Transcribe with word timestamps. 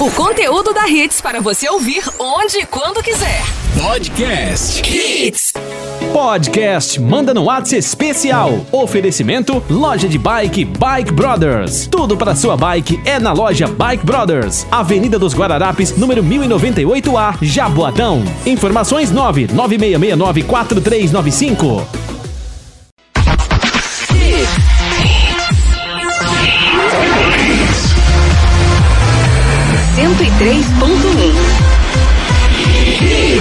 O 0.00 0.12
conteúdo 0.12 0.72
da 0.72 0.88
Hits 0.88 1.20
para 1.20 1.40
você 1.40 1.68
ouvir 1.68 2.04
onde 2.20 2.58
e 2.58 2.66
quando 2.66 3.02
quiser. 3.02 3.42
Podcast 3.82 4.80
Hits. 4.88 5.52
Podcast 6.12 7.00
Manda 7.00 7.34
no 7.34 7.46
Whats 7.46 7.72
especial. 7.72 8.64
Oferecimento 8.70 9.60
Loja 9.68 10.08
de 10.08 10.16
Bike 10.16 10.64
Bike 10.64 11.12
Brothers. 11.12 11.88
Tudo 11.88 12.16
para 12.16 12.36
sua 12.36 12.56
bike 12.56 13.00
é 13.04 13.18
na 13.18 13.32
loja 13.32 13.66
Bike 13.66 14.06
Brothers. 14.06 14.68
Avenida 14.70 15.18
dos 15.18 15.34
Guararapes, 15.34 15.96
número 15.96 16.22
1098A, 16.22 17.36
Jaboatão. 17.42 18.22
Informações 18.46 19.10
99669 19.10 20.44
4395. 30.38 30.38
Cento 30.38 30.44
e 30.44 30.44
três 30.44 30.66
ponto 30.78 31.08
um. 31.08 31.34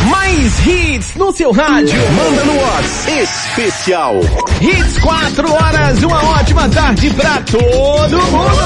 Mais 0.10 0.68
hits 0.68 1.16
no 1.16 1.32
seu 1.32 1.52
rádio. 1.52 2.00
Manda 2.14 2.44
no 2.46 2.60
Whats 2.60 3.08
especial. 3.08 4.20
Hits 4.62 4.98
4 5.00 5.54
horas, 5.54 6.04
uma 6.04 6.24
ótima 6.40 6.68
tarde 6.70 7.10
pra 7.12 7.42
todo 7.42 8.18
mundo! 8.32 8.58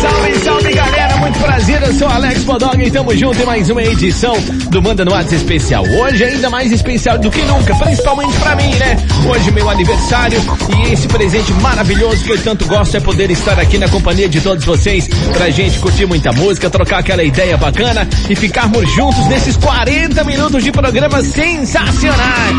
Salve, 0.00 0.34
salve 0.40 0.72
galera, 0.72 1.09
prazer, 1.32 1.82
eu 1.82 1.94
sou 1.94 2.08
Alex 2.08 2.44
Podog 2.44 2.82
e 2.82 2.90
tamo 2.90 3.16
junto 3.16 3.40
em 3.40 3.44
mais 3.46 3.68
uma 3.70 3.82
edição 3.82 4.34
do 4.70 4.82
Manda 4.82 5.04
no 5.04 5.12
WhatsApp 5.12 5.36
especial. 5.36 5.84
Hoje 5.84 6.24
ainda 6.24 6.50
mais 6.50 6.72
especial 6.72 7.18
do 7.18 7.30
que 7.30 7.42
nunca, 7.42 7.74
principalmente 7.76 8.36
pra 8.38 8.56
mim, 8.56 8.74
né? 8.74 8.96
Hoje 9.28 9.50
meu 9.50 9.68
aniversário 9.68 10.40
e 10.76 10.92
esse 10.92 11.06
presente 11.08 11.52
maravilhoso 11.54 12.24
que 12.24 12.32
eu 12.32 12.42
tanto 12.42 12.64
gosto 12.66 12.96
é 12.96 13.00
poder 13.00 13.30
estar 13.30 13.58
aqui 13.58 13.78
na 13.78 13.88
companhia 13.88 14.28
de 14.28 14.40
todos 14.40 14.64
vocês 14.64 15.08
pra 15.32 15.50
gente 15.50 15.78
curtir 15.78 16.06
muita 16.06 16.32
música, 16.32 16.70
trocar 16.70 16.98
aquela 16.98 17.22
ideia 17.22 17.56
bacana 17.56 18.08
e 18.28 18.34
ficarmos 18.34 18.90
juntos 18.92 19.26
nesses 19.26 19.56
40 19.56 20.24
minutos 20.24 20.64
de 20.64 20.72
programa 20.72 21.22
sensacionais. 21.22 22.56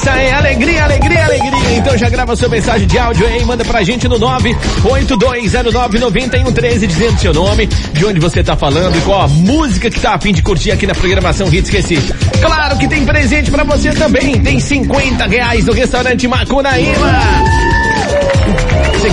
Essa 0.00 0.10
é 0.10 0.32
alegria, 0.32 0.84
alegria, 0.84 1.24
alegria. 1.24 1.76
Então 1.76 1.98
já 1.98 2.08
grava 2.08 2.36
sua 2.36 2.48
mensagem 2.48 2.86
de 2.86 2.96
áudio 2.96 3.26
aí, 3.26 3.44
manda 3.44 3.64
pra 3.64 3.82
gente 3.82 4.06
no 4.06 4.16
982099113 4.20 6.86
dizendo 6.86 7.18
seu 7.18 7.34
nome, 7.34 7.66
de 7.66 8.06
onde 8.06 8.20
você 8.20 8.44
tá 8.44 8.54
falando 8.54 8.96
e 8.96 9.00
qual 9.00 9.22
a 9.22 9.28
música 9.28 9.90
que 9.90 9.98
tá 9.98 10.14
a 10.14 10.20
fim 10.20 10.32
de 10.32 10.40
curtir 10.40 10.70
aqui 10.70 10.86
na 10.86 10.94
programação 10.94 11.52
Hits 11.52 11.74
Esqueci. 11.74 11.96
Claro 12.40 12.78
que 12.78 12.86
tem 12.86 13.04
presente 13.04 13.50
pra 13.50 13.64
você 13.64 13.90
também. 13.90 14.40
Tem 14.40 14.60
50 14.60 15.26
reais 15.26 15.66
no 15.66 15.72
restaurante 15.72 16.28
Macunaíma. 16.28 17.57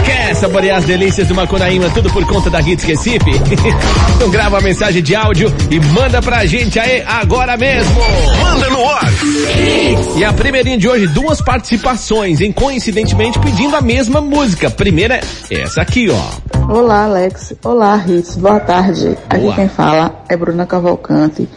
Quer 0.06 0.36
saborear 0.36 0.78
as 0.78 0.86
delícias 0.86 1.28
do 1.28 1.34
Macunaíma, 1.34 1.89
tudo 1.89 2.11
por 2.11 2.23
conta 2.28 2.50
da 2.50 2.61
Hits 2.61 2.84
Recife? 2.84 3.31
então 4.16 4.30
grava 4.30 4.59
a 4.59 4.62
mensagem 4.62 5.02
de 5.02 5.16
áudio 5.16 5.52
e 5.72 5.80
manda 5.80 6.22
pra 6.22 6.45
gente 6.45 6.80
aí 6.80 7.03
agora 7.08 7.58
mesmo. 7.58 7.95
Manda 8.39 8.70
no 8.70 8.84
Whats. 8.84 10.16
E 10.16 10.23
a 10.23 10.31
primeirinha 10.31 10.78
de 10.78 10.88
hoje, 10.88 11.08
duas 11.08 11.42
participações, 11.42 12.39
em 12.39 12.52
coincidentemente 12.52 13.39
pedindo 13.39 13.75
a 13.75 13.81
mesma 13.81 14.22
música. 14.22 14.70
Primeira, 14.70 15.20
essa 15.50 15.81
aqui, 15.81 16.08
ó. 16.09 16.72
Olá, 16.72 17.06
Alex. 17.06 17.53
Olá, 17.64 17.95
Ritz. 17.95 18.36
Boa 18.36 18.59
tarde. 18.59 19.17
Aqui 19.30 19.42
Boa. 19.42 19.56
quem 19.56 19.67
fala 19.67 20.23
é 20.30 20.38
Bruna 20.38 20.67
Cavalcante, 20.67 21.50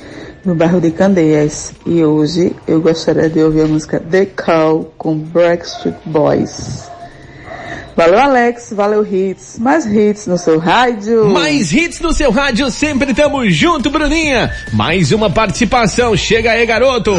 no 0.44 0.54
bairro 0.54 0.80
de 0.80 0.90
Candeias. 0.90 1.72
E 1.84 2.02
hoje 2.02 2.56
eu 2.66 2.80
gostaria 2.80 3.28
de 3.28 3.42
ouvir 3.42 3.62
a 3.62 3.66
música 3.66 4.00
The 4.00 4.26
Call 4.26 4.92
com 4.96 5.18
Backstreet 5.18 5.96
Boys. 6.06 6.88
Valeu, 7.98 8.20
Alex. 8.20 8.72
Valeu, 8.76 9.04
Hits. 9.04 9.58
Mais 9.58 9.84
hits 9.84 10.28
no 10.28 10.38
seu 10.38 10.56
rádio. 10.60 11.30
Mais 11.30 11.72
hits 11.72 11.98
no 11.98 12.14
seu 12.14 12.30
rádio, 12.30 12.70
sempre 12.70 13.12
tamo 13.12 13.50
junto, 13.50 13.90
Bruninha. 13.90 14.54
Mais 14.72 15.10
uma 15.10 15.28
participação, 15.28 16.16
chega 16.16 16.52
aí, 16.52 16.64
garoto. 16.64 17.12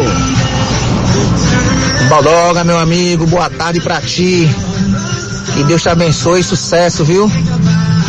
Bodoga, 2.08 2.64
meu 2.64 2.80
amigo, 2.80 3.28
boa 3.28 3.50
tarde 3.50 3.82
pra 3.82 4.00
ti. 4.00 4.50
Que 5.54 5.66
Deus 5.66 5.82
te 5.82 5.90
abençoe 5.90 6.40
e 6.40 6.44
sucesso, 6.46 7.04
viu? 7.04 7.30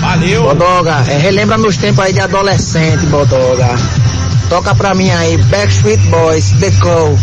Valeu. 0.01 0.45
Bodoga, 0.45 1.05
é, 1.09 1.19
relembra 1.19 1.59
meus 1.59 1.77
tempos 1.77 2.05
aí 2.05 2.13
de 2.13 2.21
adolescente, 2.21 3.05
Bodoga. 3.07 3.69
Toca 4.49 4.77
pra 4.77 4.95
mim 4.95 5.11
aí, 5.11 5.37
Backstreet 5.39 5.99
Boys, 6.03 6.53
The 6.61 6.71
Call. 6.81 7.19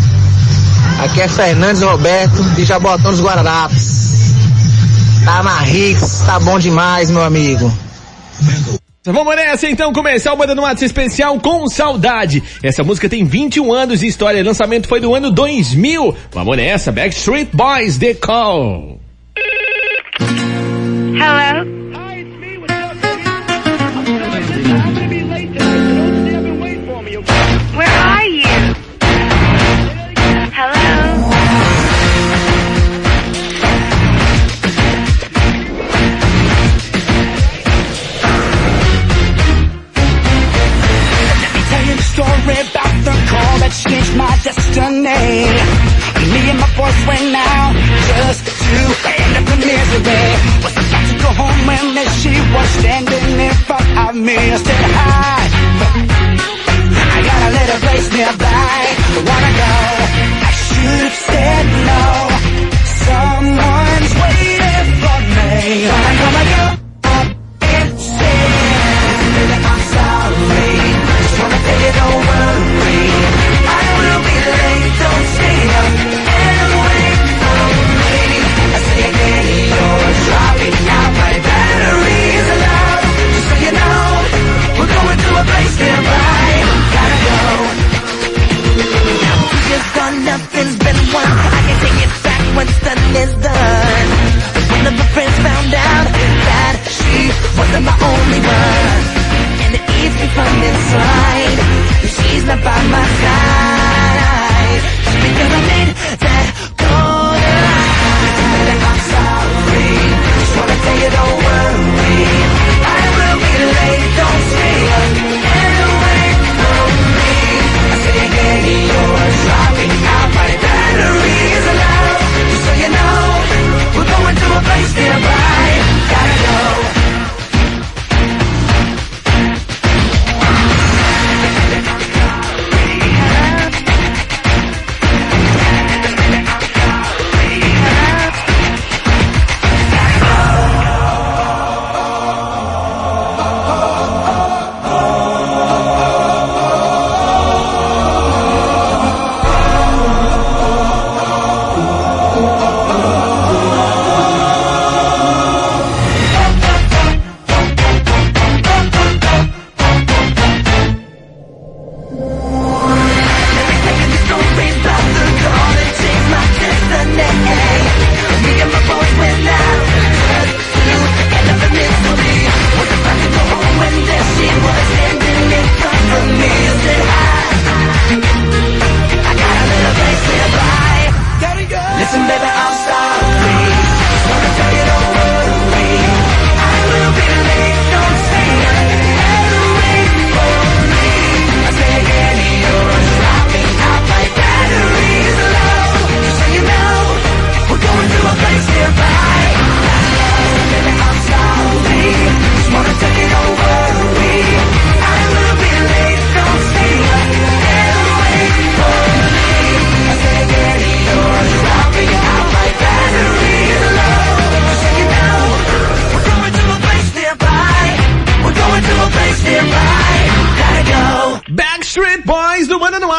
Aqui 1.04 1.22
é 1.22 1.28
Fernandes 1.28 1.80
Roberto, 1.80 2.42
de 2.54 2.66
Jabotão 2.66 3.10
dos 3.10 3.22
Guararapes. 3.22 4.07
Tá 5.24 5.42
na 5.42 5.60
Rix, 5.60 6.22
tá 6.24 6.38
bom 6.40 6.58
demais, 6.58 7.10
meu 7.10 7.22
amigo. 7.22 7.72
Vamos 9.04 9.36
nessa 9.36 9.68
então 9.68 9.92
começar 9.92 10.32
o 10.34 10.36
Manda 10.36 10.54
no 10.54 10.62
WhatsApp 10.62 10.84
especial 10.84 11.40
com 11.40 11.66
saudade. 11.68 12.42
Essa 12.62 12.84
música 12.84 13.08
tem 13.08 13.24
21 13.24 13.72
anos 13.72 14.00
de 14.00 14.06
história, 14.06 14.42
o 14.42 14.44
lançamento 14.44 14.86
foi 14.86 15.00
do 15.00 15.14
ano 15.14 15.30
2000. 15.30 16.14
Vamos 16.30 16.56
nessa, 16.56 16.92
Backstreet 16.92 17.48
Boys, 17.52 17.96
The 17.96 18.14
Call. 18.14 19.00
Hello? 21.14 21.87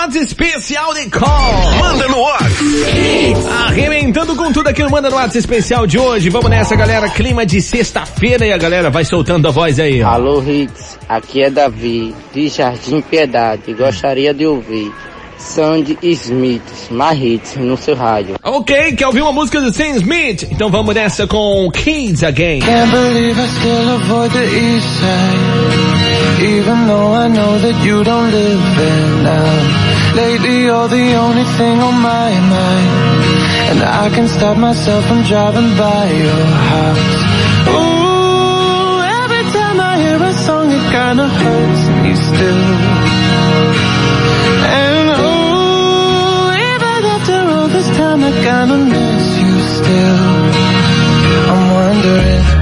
Do 0.09 0.15
Manda 0.15 0.17
no 0.17 0.17
WhatsApp 0.17 0.25
especial 0.25 0.93
de 0.93 1.09
call. 1.09 1.71
Manda 1.79 2.07
no 2.07 2.25
ar. 2.25 3.67
Arrebentando 3.67 4.35
com 4.35 4.51
tudo 4.51 4.67
aqui 4.67 4.83
no 4.83 4.89
Manda 4.89 5.09
no 5.09 5.15
WhatsApp 5.15 5.37
especial 5.37 5.85
de 5.85 5.99
hoje. 5.99 6.29
Vamos 6.29 6.49
nessa, 6.49 6.75
galera. 6.75 7.09
Clima 7.09 7.45
de 7.45 7.61
sexta-feira 7.61 8.45
e 8.45 8.51
a 8.51 8.57
galera 8.57 8.89
vai 8.89 9.05
soltando 9.05 9.47
a 9.47 9.51
voz 9.51 9.79
aí. 9.79 10.01
ó. 10.01 10.07
Alô, 10.09 10.41
Hits. 10.41 10.97
Aqui 11.07 11.43
é 11.43 11.49
Davi, 11.49 12.15
de 12.33 12.47
Jardim 12.47 13.01
Piedade. 13.01 13.73
Gostaria 13.73 14.33
de 14.33 14.45
ouvir 14.45 14.91
Sandy 15.37 15.97
Smith, 16.01 16.89
mais 16.91 17.19
hits 17.21 17.55
no 17.55 17.77
seu 17.77 17.95
rádio. 17.95 18.35
Ok, 18.43 18.93
quer 18.93 19.07
ouvir 19.07 19.21
uma 19.21 19.31
música 19.31 19.61
do 19.61 19.71
Sam 19.71 19.95
Smith? 19.95 20.43
Então 20.51 20.69
vamos 20.69 20.93
nessa 20.93 21.25
com 21.27 21.69
Kids 21.71 22.23
Again. 22.23 22.59
Can't 22.59 22.91
believe 22.91 23.39
I 23.39 23.47
still 23.47 23.89
avoid 23.95 24.31
the 24.31 24.43
east 24.43 24.87
side 24.99 26.43
Even 26.43 26.87
though 26.87 27.13
I 27.13 27.27
know 27.29 27.59
that 27.59 27.85
you 27.85 28.03
don't 28.03 28.31
live 28.31 28.75
there 28.75 29.23
now 29.23 29.88
Lately 30.15 30.63
you're 30.63 30.87
the 30.87 31.13
only 31.15 31.43
thing 31.57 31.79
on 31.79 31.95
my 32.01 32.31
mind. 32.55 32.89
And 33.71 33.79
I 33.83 34.09
can 34.09 34.27
stop 34.27 34.57
myself 34.57 35.05
from 35.07 35.23
driving 35.23 35.71
by 35.77 36.03
your 36.25 36.45
house. 36.71 37.15
Ooh, 37.69 38.99
every 39.21 39.43
time 39.57 39.79
I 39.91 39.93
hear 40.03 40.19
a 40.31 40.33
song 40.33 40.71
it 40.71 40.85
kinda 40.97 41.27
hurts 41.27 41.83
me 42.03 42.11
still. 42.29 42.65
And 44.81 45.07
ooh, 45.27 46.51
even 46.71 46.99
after 47.15 47.39
all 47.55 47.67
this 47.67 47.89
time 48.01 48.21
I 48.29 48.31
kinda 48.47 48.77
miss 48.93 49.25
you 49.41 49.53
still. 49.77 50.27
I'm 51.51 51.63
wondering 51.79 52.58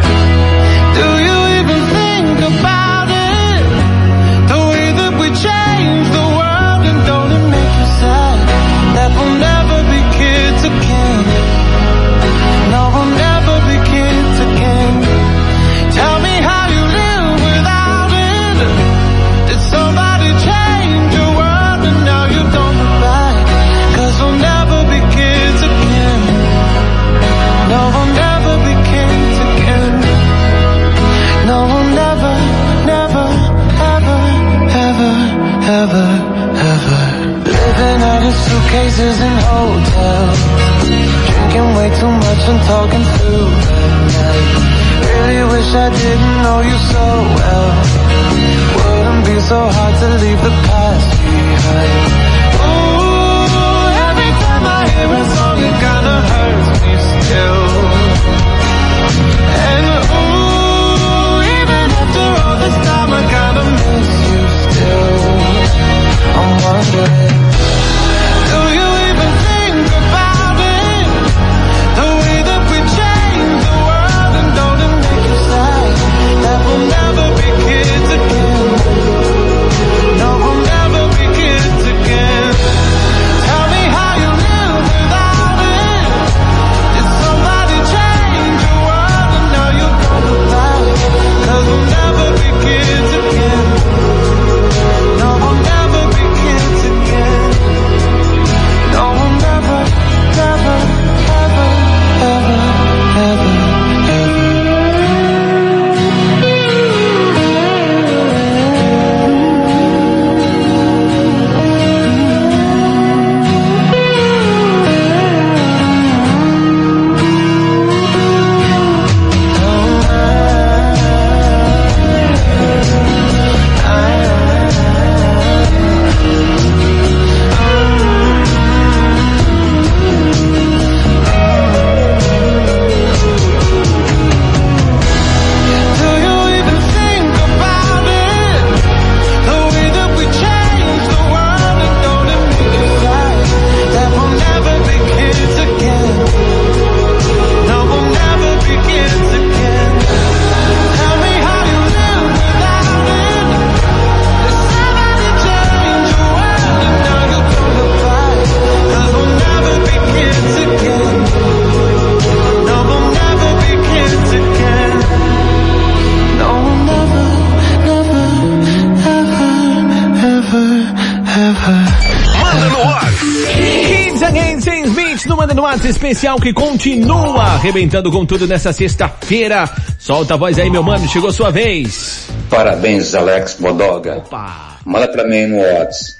WhatsApp 176.37 176.41
que 176.41 176.53
continua 176.53 177.43
arrebentando 177.43 178.11
com 178.11 178.25
tudo 178.25 178.47
nessa 178.47 178.71
sexta-feira. 178.71 179.69
Solta 179.99 180.35
a 180.35 180.37
voz 180.37 180.57
aí, 180.57 180.69
meu 180.69 180.83
mano, 180.83 181.07
chegou 181.07 181.31
sua 181.31 181.51
vez. 181.51 182.27
Parabéns, 182.49 183.13
Alex 183.15 183.57
Bodoga. 183.59 184.17
Opa. 184.17 184.77
Manda 184.85 185.07
pra 185.07 185.27
mim 185.27 185.47
no 185.47 185.59
Whats. 185.59 186.15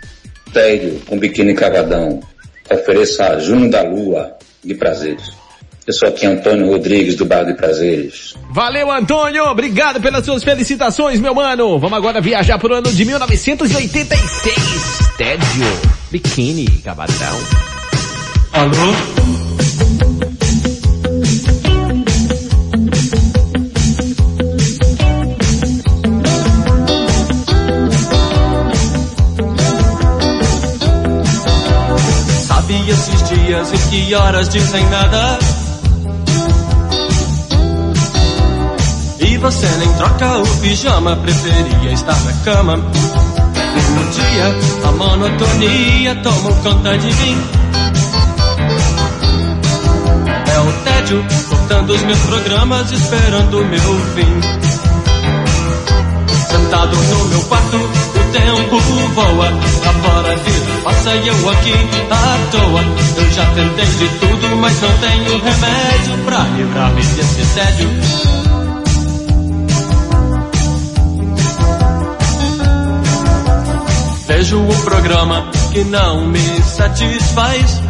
Tédio 0.52 1.00
com 1.06 1.18
biquíni 1.18 1.54
cavadão. 1.54 2.20
Ofereça 2.70 3.28
a 3.28 3.40
Júnior 3.40 3.70
da 3.70 3.84
Lua 3.84 4.34
de 4.64 4.76
Prazeres. 4.76 5.30
Eu 5.86 5.94
sou 5.94 6.10
aqui 6.10 6.26
Antônio 6.26 6.68
Rodrigues 6.68 7.16
do 7.16 7.24
bairro 7.24 7.48
de 7.48 7.54
Prazeres. 7.54 8.34
Valeu, 8.52 8.92
Antônio. 8.92 9.46
Obrigado 9.46 10.02
pelas 10.02 10.26
suas 10.26 10.44
felicitações, 10.44 11.20
meu 11.20 11.34
mano. 11.34 11.80
Vamos 11.80 11.98
agora 11.98 12.20
viajar 12.20 12.60
pro 12.60 12.74
ano 12.74 12.92
de 12.92 13.06
1986. 13.06 14.10
Tédio, 15.18 15.80
biquíni, 16.12 16.66
cavadão. 16.84 17.40
Alô? 18.52 19.77
Sabe 32.88 32.92
esses 32.92 33.24
dias 33.30 33.74
em 33.74 33.90
que 33.90 34.16
horas 34.16 34.48
dizem 34.48 34.86
nada? 34.90 35.40
E 39.20 39.38
você 39.38 39.68
nem 39.80 39.94
troca 39.96 40.38
o 40.38 40.58
pijama, 40.62 41.18
preferia 41.18 41.92
estar 41.92 42.18
na 42.24 42.34
cama. 42.46 42.76
Um 42.76 44.10
dia 44.12 44.88
a 44.88 44.92
monotonia 44.94 46.16
tomou 46.24 46.54
conta 46.64 46.98
de 46.98 47.08
mim. 47.08 47.38
É 50.54 50.60
o 50.60 50.72
tédio 50.84 51.26
cortando 51.50 51.90
os 51.90 52.02
meus 52.04 52.20
programas, 52.20 52.92
esperando 52.92 53.60
o 53.60 53.66
meu 53.66 54.00
fim. 54.16 54.42
Sentado 56.48 56.96
no 56.96 57.26
meu 57.26 57.42
quarto, 57.42 57.78
o 57.78 58.32
tempo 58.32 58.80
voa, 59.14 59.50
lá 59.50 59.94
fora 59.94 60.38
a 60.78 60.84
vida 60.84 60.84
passa 60.84 61.16
e 61.16 61.28
eu 61.28 61.50
aqui 61.50 61.74
à 62.10 62.52
toa. 62.52 62.82
Eu 63.18 63.32
já 63.32 63.46
tentei 63.54 63.86
de 63.86 64.10
tudo, 64.20 64.56
mas 64.58 64.82
não 64.82 64.98
tenho 64.98 65.42
remédio 65.42 66.18
pra 66.26 66.40
livrar-me 66.40 67.02
desse 67.02 67.46
tédio. 67.56 67.90
Vejo 74.28 74.60
um 74.60 74.82
programa 74.82 75.50
que 75.72 75.84
não 75.86 76.28
me 76.28 76.62
satisfaz. 76.64 77.82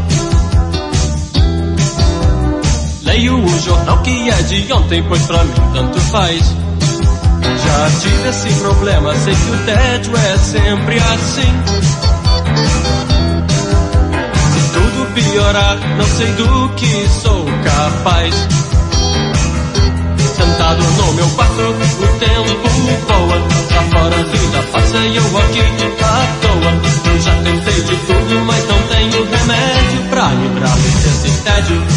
Leio 3.04 3.44
o 3.44 3.60
jornal 3.62 4.02
que 4.02 4.30
é 4.30 4.42
de 4.44 4.74
ontem, 4.74 5.04
pois 5.08 5.22
pra 5.24 5.44
mim 5.44 5.54
tanto 5.74 6.00
faz. 6.02 6.42
Já 7.66 8.00
tive 8.00 8.30
esse 8.30 8.60
problema, 8.60 9.16
sei 9.16 9.34
que 9.34 9.52
o 9.52 9.66
tédio 9.66 10.16
é 10.16 10.38
sempre 10.38 10.98
assim. 10.98 12.07
Tudo 14.98 15.14
piorar, 15.14 15.78
não 15.96 16.06
sei 16.06 16.26
do 16.34 16.70
que 16.70 17.08
sou 17.22 17.46
capaz. 17.64 18.34
Sentado 20.36 20.84
no 20.84 21.14
meu 21.14 21.30
quarto, 21.36 21.62
o 21.62 22.08
tempo 22.18 22.70
voa. 23.08 23.38
Lá 23.76 23.84
fora 23.92 24.20
a 24.20 24.24
vida 24.24 24.64
passa 24.72 24.98
e 24.98 25.16
eu 25.16 25.38
aqui 25.38 25.60
à 26.02 26.28
toa. 26.42 27.14
Eu 27.14 27.22
já 27.22 27.32
tentei 27.44 27.84
de 27.84 27.96
tudo, 28.08 28.46
mas 28.46 28.68
não 28.68 28.82
tenho 28.88 29.24
remédio 29.24 30.10
pra 30.10 30.30
livrar-me 30.30 30.90
desse 30.90 31.44
tédio. 31.44 31.97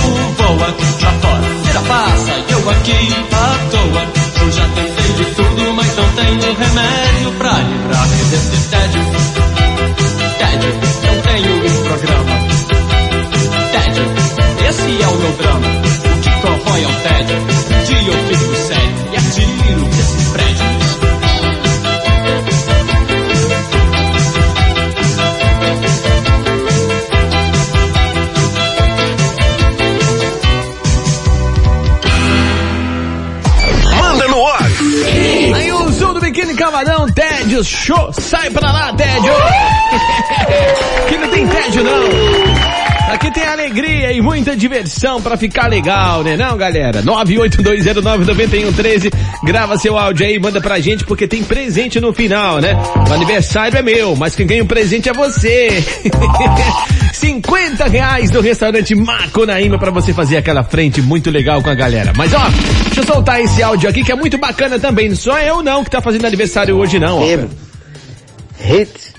voa. 0.51 0.67
Lá 1.01 1.11
fora, 1.21 1.43
feira 1.63 1.81
passa, 1.81 2.31
e 2.31 2.51
eu 2.51 2.69
aqui 2.69 3.15
à 3.31 3.71
toa. 3.71 4.03
Eu 4.41 4.51
já 4.51 4.67
tentei 4.69 5.13
de 5.13 5.25
tudo, 5.35 5.73
mas 5.73 5.95
não 5.95 6.07
tenho 6.13 6.57
remédio 6.57 7.31
pra 7.37 7.53
livrar-me 7.53 8.23
desse 8.25 8.69
tédio. 8.69 9.01
Tédio, 10.37 10.69
eu 11.03 11.21
tenho 11.21 11.55
um 11.55 11.83
programa. 11.83 12.31
Tédio, 13.71 14.05
esse 14.69 15.03
é 15.03 15.07
o 15.07 15.15
meu 15.17 15.31
drama. 15.33 15.67
O 16.05 16.21
que 16.21 16.31
corrói 16.41 16.83
é 16.83 16.87
o 16.87 16.95
tédio. 17.01 17.37
Dia 17.85 18.13
eu 18.13 18.27
fico 18.27 18.55
sério 18.67 18.80
Cavadão, 36.55 37.07
tédio, 37.09 37.63
show, 37.63 38.11
sai 38.13 38.49
pra 38.49 38.71
lá, 38.71 38.93
tédio! 38.93 39.33
Aqui 41.05 41.17
não 41.17 41.27
tem 41.29 41.47
tédio 41.47 41.83
não! 41.83 42.40
Aqui 43.11 43.29
tem 43.29 43.43
alegria 43.43 44.13
e 44.13 44.21
muita 44.21 44.55
diversão 44.55 45.21
pra 45.21 45.35
ficar 45.35 45.67
legal, 45.67 46.23
né 46.23 46.37
não, 46.37 46.55
galera? 46.55 47.03
982099113, 47.03 49.11
grava 49.43 49.77
seu 49.77 49.97
áudio 49.97 50.25
aí, 50.25 50.39
manda 50.39 50.61
pra 50.61 50.79
gente 50.79 51.03
porque 51.03 51.27
tem 51.27 51.43
presente 51.43 51.99
no 51.99 52.13
final, 52.13 52.59
né? 52.59 52.73
O 53.09 53.13
aniversário 53.13 53.77
é 53.77 53.81
meu, 53.81 54.15
mas 54.15 54.33
quem 54.33 54.47
ganha 54.47 54.63
o 54.63 54.65
presente 54.65 55.09
é 55.09 55.13
você! 55.13 55.83
50 57.11 57.85
reais 57.89 58.31
do 58.31 58.39
restaurante 58.39 58.95
Macunaíma 58.95 59.77
pra 59.77 59.91
você 59.91 60.13
fazer 60.13 60.37
aquela 60.37 60.63
frente 60.63 61.01
muito 61.01 61.29
legal 61.29 61.61
com 61.61 61.69
a 61.69 61.75
galera. 61.75 62.13
Mas 62.15 62.33
ó, 62.33 62.47
deixa 62.85 63.01
eu 63.01 63.05
soltar 63.05 63.41
esse 63.41 63.61
áudio 63.61 63.89
aqui 63.89 64.05
que 64.05 64.11
é 64.13 64.15
muito 64.15 64.37
bacana 64.37 64.79
também. 64.79 65.09
Não 65.09 65.17
sou 65.17 65.37
eu 65.37 65.61
não 65.61 65.83
que 65.83 65.91
tá 65.91 65.99
fazendo 65.99 66.25
aniversário 66.25 66.77
hoje 66.77 66.97
não, 66.97 67.19
ó. 67.19 67.23
Hits. 68.63 69.11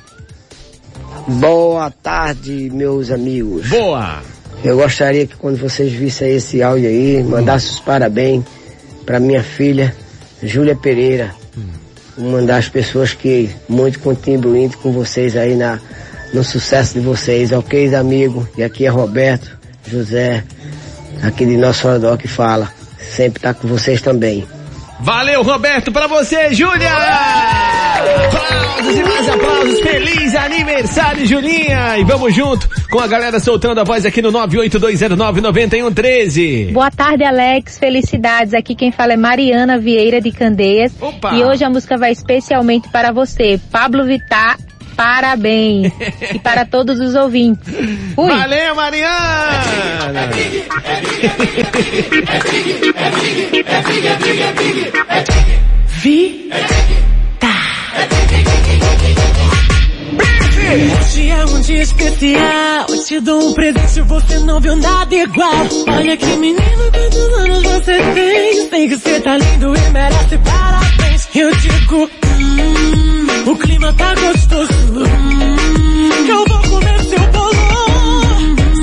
Boa 1.27 1.91
tarde, 1.91 2.71
meus 2.73 3.11
amigos. 3.11 3.69
Boa. 3.69 4.23
Eu 4.65 4.77
gostaria 4.77 5.27
que 5.27 5.37
quando 5.37 5.57
vocês 5.59 5.93
vissem 5.93 6.37
esse 6.37 6.63
áudio 6.63 6.89
aí, 6.89 7.23
mandasse 7.23 7.71
os 7.71 7.81
parabéns 7.81 8.45
para 9.05 9.19
minha 9.19 9.43
filha, 9.43 9.95
Júlia 10.43 10.77
Pereira. 10.77 11.35
Uma 12.17 12.43
das 12.43 12.69
pessoas 12.69 13.15
que 13.15 13.51
muito 13.69 13.99
contribuindo 13.99 14.77
com 14.79 14.93
vocês 14.93 15.37
aí 15.37 15.57
na, 15.57 15.81
no 16.33 16.45
sucesso 16.45 16.95
de 16.95 17.01
vocês, 17.01 17.53
ok, 17.53 17.95
amigo? 17.95 18.47
E 18.57 18.63
aqui 18.63 18.85
é 18.85 18.89
Roberto 18.89 19.59
José, 19.87 20.45
aqui 21.23 21.45
de 21.47 21.57
Nosso 21.57 21.89
Rodó 21.89 22.17
que 22.17 22.29
fala. 22.29 22.71
Sempre 22.99 23.41
tá 23.43 23.53
com 23.53 23.67
vocês 23.67 24.01
também. 24.01 24.47
Valeu, 25.01 25.43
Roberto, 25.43 25.91
pra 25.91 26.07
você, 26.07 26.55
Júlia! 26.55 27.62
Aplausos 28.03 28.99
e 28.99 29.03
mais 29.03 29.29
aplausos. 29.29 29.81
Feliz 29.81 30.35
aniversário, 30.35 31.27
Julinha! 31.27 31.99
E 31.99 32.05
vamos 32.05 32.35
junto 32.35 32.67
com 32.91 32.99
a 32.99 33.07
galera 33.07 33.39
soltando 33.39 33.79
a 33.81 33.85
voz 33.85 34.05
aqui 34.05 34.21
no 34.21 34.33
982099113. 34.33 36.73
Boa 36.73 36.91
tarde, 36.91 37.23
Alex. 37.25 37.79
Felicidades. 37.79 38.55
Aqui 38.55 38.75
quem 38.75 38.91
fala 38.91 39.13
é 39.13 39.17
Mariana 39.17 39.79
Vieira 39.79 40.21
de 40.21 40.33
Candeias. 40.33 40.93
Opa! 41.01 41.35
E 41.35 41.45
hoje 41.45 41.65
a 41.65 41.71
música 41.71 41.97
vai 41.97 42.11
especialmente 42.13 42.89
para 42.89 43.13
você, 43.13 43.61
Pablo 43.71 44.05
Vittar. 44.05 44.59
Parabéns. 44.97 45.93
e 46.35 46.39
para 46.39 46.67
todos 46.67 47.01
os 47.01 47.15
ouvintes. 47.15 47.73
Fui. 48.15 48.29
Valeu, 48.29 48.75
Mariana! 48.75 50.31
Hoje 50.35 50.67
especial. 61.75 62.87
Eu 62.89 63.05
te 63.05 63.21
dou 63.21 63.51
um 63.51 63.55
presente, 63.55 64.01
você 64.03 64.39
não 64.41 64.61
viu 64.61 64.77
nada 64.77 65.15
igual. 65.15 65.67
Olha 65.89 66.17
que 66.17 66.27
menino, 66.37 66.91
quantos 66.93 67.39
anos 67.39 67.63
você 67.63 67.99
tem? 68.15 68.69
Sei 68.69 68.89
que 68.89 68.97
você 68.97 69.21
tá 69.21 69.37
lindo 69.37 69.75
e 69.75 69.91
merece 69.91 70.39
parabéns. 70.39 71.29
Eu 71.35 71.55
digo, 71.57 72.11
hum, 72.39 73.51
o 73.51 73.57
clima 73.57 73.93
tá 73.95 74.15
gostoso. 74.15 74.73
Hum, 74.73 76.29
eu 76.29 76.45
vou 76.47 76.71
comer 76.71 77.03
seu 77.05 77.21
bolo. 77.33 77.53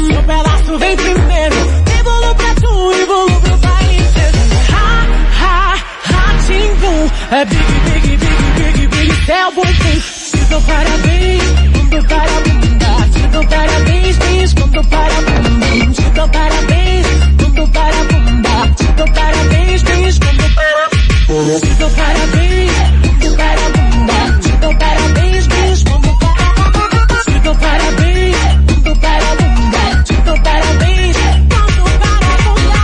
Seu 0.07 0.23
pedaço 0.23 0.77
vem 0.79 0.95
primeiro. 0.95 1.55
Tem 1.85 2.03
bolo 2.03 2.35
pra 2.35 2.55
tu 2.55 2.91
e 2.91 3.05
bolo 3.05 3.41
pro 3.41 3.55
inteiro. 3.55 4.37
Ha, 4.73 5.07
ha, 5.41 5.75
ha, 5.75 6.37
timbum. 6.45 7.09
É 7.31 7.45
big, 7.45 7.59
big, 7.85 8.17
big, 8.17 8.73
big, 8.73 8.87
big, 8.87 9.25
céu 9.25 9.51
bom 9.51 9.61
Te 9.61 10.45
dou 10.49 10.61
parabéns. 10.61 11.43
Te 11.71 11.89
dou 11.89 12.03
parabéns, 12.03 12.68
bis, 14.19 14.53
quando 14.53 14.83
para. 14.87 15.09
Te 15.93 16.09
dou 16.11 16.29
parabéns, 16.29 17.07
quando 17.37 17.67
para 17.71 18.03
bunda. 18.03 18.73
Te 18.75 18.85
dou 18.93 19.07
parabéns, 19.13 19.81
bis, 19.83 20.19
quando 20.19 20.55
para 20.55 20.89
dou 21.79 21.89
parabéns, 21.91 22.71
quando 23.01 23.35
para 23.37 23.69
bunda. 23.69 24.39
Te 24.41 24.51
dou 24.57 24.75
parabéns, 24.75 25.47
bis, 25.47 25.83
quando 25.83 26.17
para 26.19 27.39
dou 27.43 27.55
parabéns, 27.55 28.35
quando 28.65 28.99
para 28.99 29.35
bunda. 29.35 30.03
Te 30.03 30.13
dou 30.13 30.39
parabéns, 30.41 31.15
quando 31.49 31.81
para 31.99 32.37
bunda. 32.43 32.79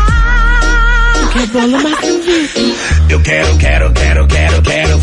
Que 1.33 1.41
bolo 1.47 1.77
mais 1.83 1.99
Eu 3.09 3.19
quero, 3.21 3.57
quero, 3.57 3.93
quero, 3.93 4.27
quero, 4.27 4.61
quero. 4.61 4.99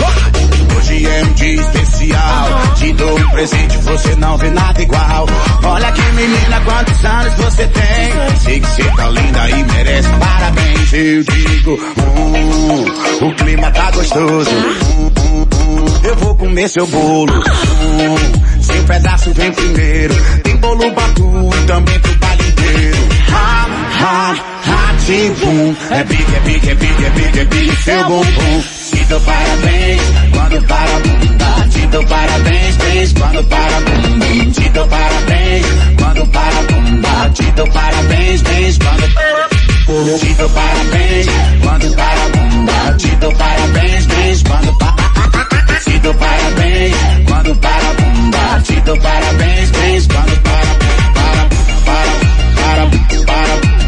Hoje 0.77 1.07
é 1.07 1.25
um 1.25 1.33
dia 1.35 1.82
dou 3.03 3.19
um 3.19 3.31
presente, 3.31 3.77
você 3.79 4.17
não 4.17 4.39
vê 4.39 4.51
nada 4.51 4.81
igual. 4.81 5.27
Olha 5.65 5.93
que 5.93 6.03
menina, 6.13 6.61
quantos 6.65 7.05
anos 7.05 7.35
você 7.35 7.67
tem? 7.67 8.39
Sei 8.39 8.61
que 8.61 8.67
você 8.67 8.83
tá 8.97 9.11
linda 9.11 9.51
e 9.51 9.65
merece 9.65 10.09
parabéns. 10.09 10.93
Eu 10.93 11.25
digo, 11.25 11.81
hum, 11.99 13.27
o 13.27 13.35
clima 13.35 13.71
tá 13.73 13.91
gostoso. 13.91 14.51
Eu 16.05 16.17
vou 16.17 16.37
comer 16.37 16.69
seu 16.69 16.87
bolo. 16.87 17.33
Hum, 17.33 18.63
seu 18.63 18.83
pedaço 18.85 19.33
vem 19.33 19.53
primeiro. 19.53 20.15
Tem 20.45 20.57
bolo 20.57 20.91
batu 20.93 21.51
e 21.61 21.67
também 21.67 21.99
pro 22.01 22.19
palho 22.19 22.47
inteiro. 22.47 23.09
Ha, 23.33 23.67
ha, 24.01 24.35
ha, 24.67 24.95
tim, 25.05 25.33
bumbum. 25.35 25.77
É 25.91 26.05
big, 26.05 26.37
é 26.37 26.41
big, 26.41 26.71
é 26.71 26.75
big, 26.75 27.05
é 27.05 27.11
big, 27.11 27.41
é 27.41 27.45
big 27.45 27.77
seu 27.83 28.05
bumbum. 28.05 28.82
Te 29.03 29.09
dou 29.09 29.21
parabéns 29.23 30.01
quando 30.31 30.63
para 30.63 30.97
a 30.97 31.01
bunda. 31.01 31.69
Te 31.71 31.87
dou 31.89 32.07
parabéns, 32.07 32.77
beijo 32.77 33.15
quando 33.17 33.45
para 33.49 33.77
a 33.77 33.81
bunda. 33.81 34.53
Te 34.53 34.69
dou 34.71 34.87
parabéns 34.87 35.67
quando 35.99 36.27
para 36.29 36.59
a 36.59 36.63
bunda. 36.63 37.31
Te 37.35 37.51
dou 37.51 37.67
parabéns, 37.67 38.43
beijo 38.43 38.79
quando 38.79 39.13
para 39.13 40.19
Te 40.19 40.35
dou 40.35 40.49
parabéns 40.51 41.27
quando 41.63 41.97
para 41.97 42.25
a 42.25 42.29
bunda. 42.29 42.97
Te 42.97 43.17
dou 43.17 43.33
parabéns, 43.33 44.07
beijo 44.07 44.45
quando 44.45 44.79
para 44.79 45.81
Te 45.85 45.99
dou 45.99 46.15
parabéns 46.15 46.95
quando 47.27 47.57
para 47.57 47.91
a 47.91 47.95
bunda. 47.95 48.63
Te 48.63 48.81
dou 48.83 48.97
parabéns, 48.99 49.71
beijo 49.71 50.09
quando 50.11 50.43
para 50.43 50.75
para 50.79 51.49
para 51.85 52.07
para 52.65 52.87
para 52.87 53.27
para 53.27 53.82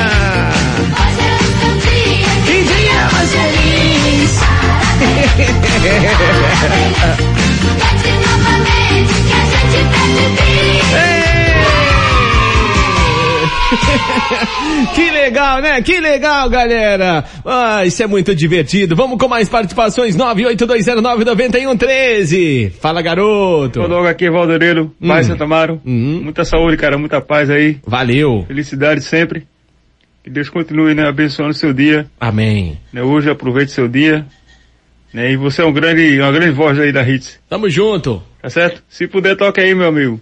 Que 14.94 15.10
legal, 15.10 15.60
né? 15.60 15.82
Que 15.82 16.00
legal, 16.00 16.48
galera! 16.48 17.22
Ah, 17.44 17.84
isso 17.84 18.02
é 18.02 18.06
muito 18.06 18.34
divertido. 18.34 18.96
Vamos 18.96 19.18
com 19.18 19.28
mais 19.28 19.46
participações. 19.48 20.16
982099113. 20.16 22.72
Fala, 22.80 23.02
garoto. 23.02 23.80
Tô 23.80 23.86
logo 23.86 24.06
aqui, 24.06 24.30
Valdoreiro, 24.30 24.94
Pai 25.06 25.24
Santa 25.24 25.44
Amaro. 25.44 25.80
Muita 25.84 26.44
saúde, 26.44 26.76
cara, 26.76 26.96
muita 26.98 27.20
paz 27.20 27.50
aí. 27.50 27.78
Valeu. 27.86 28.44
Felicidade 28.46 29.02
sempre. 29.02 29.46
Que 30.24 30.30
Deus 30.30 30.48
continue, 30.50 30.94
né, 30.94 31.06
abençoando 31.06 31.52
o 31.52 31.54
seu 31.54 31.72
dia. 31.72 32.06
Amém. 32.20 32.76
Né, 32.92 33.02
hoje 33.02 33.30
aproveite 33.30 33.70
seu 33.72 33.88
dia. 33.88 34.26
Né, 35.12 35.33
e 35.33 35.37
você 35.37 35.62
é 35.62 35.64
um 35.64 35.73
grande, 35.73 36.21
uma 36.21 36.31
grande 36.31 36.53
voz 36.53 36.79
aí 36.79 36.92
da 36.92 37.03
Hits. 37.03 37.40
Tamo 37.49 37.68
junto. 37.71 38.23
Tá 38.42 38.51
certo? 38.51 38.83
Se 38.88 39.07
puder, 39.07 39.37
toca 39.37 39.62
aí, 39.62 39.75
meu 39.75 39.88
amigo. 39.88 40.21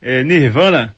É, 0.00 0.24
Nirvana. 0.24 0.94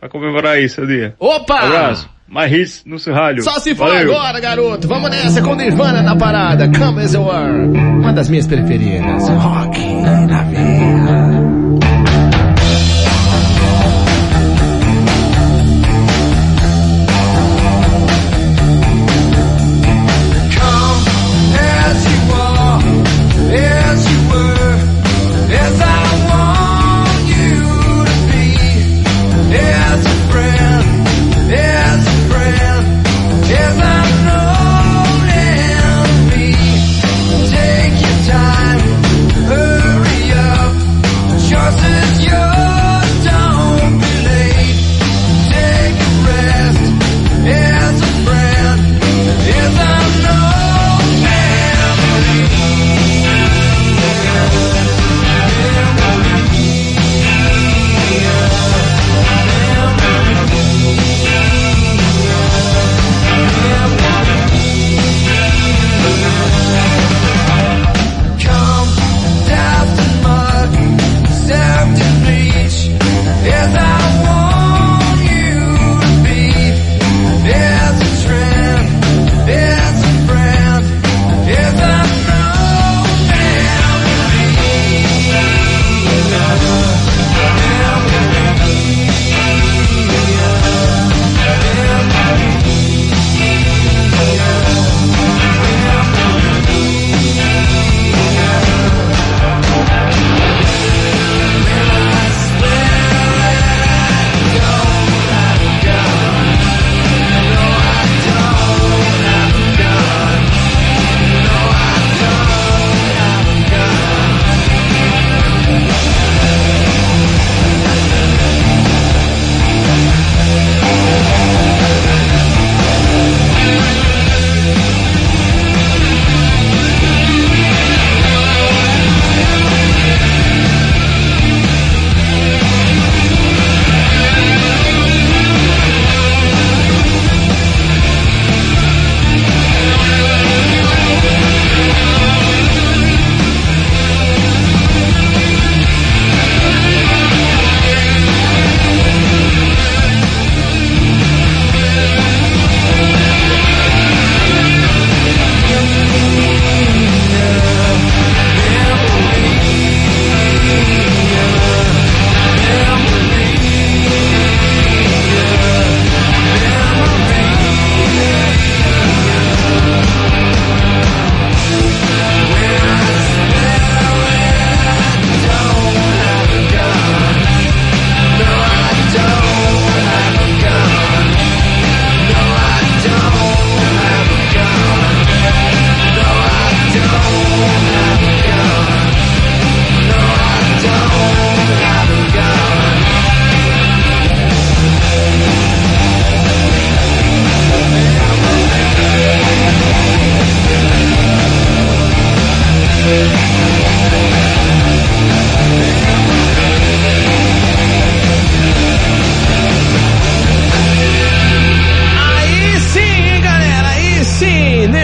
Pra 0.00 0.08
comemorar 0.08 0.54
aí 0.56 0.68
seu 0.68 0.86
dia. 0.86 1.14
Opa! 1.18 1.60
Abraço. 1.60 2.10
Mais 2.26 2.50
hits 2.52 2.84
no 2.86 2.96
rádio. 3.12 3.42
Só 3.42 3.58
se 3.60 3.74
for 3.74 3.88
Valeu. 3.88 4.14
agora, 4.16 4.40
garoto. 4.40 4.88
Vamos 4.88 5.10
nessa 5.10 5.42
com 5.42 5.54
Nirvana 5.54 6.02
na 6.02 6.16
parada. 6.16 6.66
Come 6.76 7.02
as 7.02 7.14
you 7.14 7.30
are. 7.30 7.52
Uma 7.68 8.12
das 8.12 8.28
minhas 8.28 8.46
preferidas. 8.46 9.28
Rock 9.28 9.78
na 10.02 10.42
veia. 10.44 10.73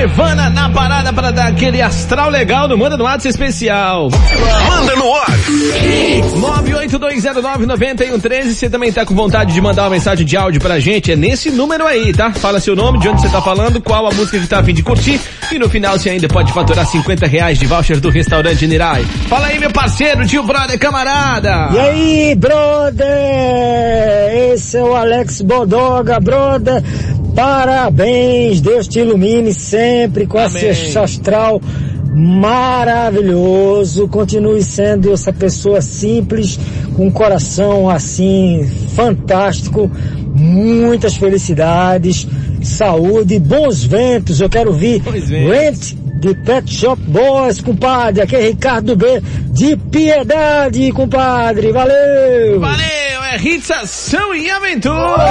Nirvana 0.00 0.48
na 0.48 0.70
parada 0.70 1.12
para 1.12 1.30
dar 1.30 1.48
aquele 1.48 1.82
astral 1.82 2.30
legal 2.30 2.66
no 2.66 2.78
Manda 2.78 2.96
no 2.96 3.06
Atos 3.06 3.26
especial. 3.26 4.08
Manda 4.66 4.96
no 4.96 5.14
ar. 5.14 5.28
982099113. 6.96 8.54
Você 8.54 8.70
também 8.70 8.90
tá 8.90 9.04
com 9.04 9.14
vontade 9.14 9.52
de 9.52 9.60
mandar 9.60 9.82
uma 9.82 9.90
mensagem 9.90 10.24
de 10.24 10.38
áudio 10.38 10.58
pra 10.58 10.80
gente? 10.80 11.12
É 11.12 11.16
nesse 11.16 11.50
número 11.50 11.86
aí, 11.86 12.14
tá? 12.14 12.32
Fala 12.32 12.60
seu 12.60 12.74
nome, 12.74 12.98
de 12.98 13.10
onde 13.10 13.20
você 13.20 13.28
tá 13.28 13.42
falando, 13.42 13.78
qual 13.82 14.06
a 14.06 14.10
música 14.10 14.38
que 14.40 14.46
tá 14.46 14.60
a 14.60 14.64
fim 14.64 14.72
de 14.72 14.82
curtir. 14.82 15.20
E 15.52 15.58
no 15.58 15.68
final 15.68 15.98
você 15.98 16.08
ainda 16.08 16.28
pode 16.28 16.50
faturar 16.50 16.86
50 16.86 17.26
reais 17.26 17.58
de 17.58 17.66
voucher 17.66 18.00
do 18.00 18.08
restaurante 18.08 18.66
Nirai. 18.66 19.04
Fala 19.28 19.48
aí, 19.48 19.58
meu 19.58 19.70
parceiro, 19.70 20.26
tio 20.26 20.42
brother, 20.44 20.78
camarada. 20.78 21.68
E 21.74 21.78
aí, 21.78 22.34
brother? 22.36 23.06
Esse 24.54 24.78
é 24.78 24.82
o 24.82 24.94
Alex 24.94 25.42
Bodoga, 25.42 26.18
brother. 26.20 26.82
Parabéns, 27.34 28.60
Deus 28.60 28.86
te 28.88 29.00
ilumine 29.00 29.52
sempre 29.52 30.26
com 30.26 30.38
esse 30.40 30.98
astral 30.98 31.60
maravilhoso. 32.14 34.08
Continue 34.08 34.62
sendo 34.62 35.12
essa 35.12 35.32
pessoa 35.32 35.80
simples, 35.80 36.58
com 36.96 37.06
um 37.06 37.10
coração 37.10 37.88
assim 37.88 38.68
fantástico. 38.94 39.90
Muitas 40.34 41.16
felicidades, 41.16 42.26
saúde, 42.62 43.38
bons 43.38 43.82
ventos. 43.84 44.40
Eu 44.40 44.48
quero 44.48 44.70
ouvir 44.70 45.00
Rent 45.00 45.94
de 46.20 46.34
Pet 46.34 46.72
Shop 46.72 47.00
Boys, 47.02 47.60
compadre. 47.60 48.22
Aqui 48.22 48.36
é 48.36 48.48
Ricardo 48.48 48.94
B 48.94 49.22
de 49.52 49.76
Piedade, 49.76 50.92
compadre. 50.92 51.72
Valeu! 51.72 52.60
Valeu, 52.60 53.24
é 53.32 53.36
hits, 53.42 53.70
ação 53.70 54.34
e 54.34 54.50
aventura! 54.50 55.24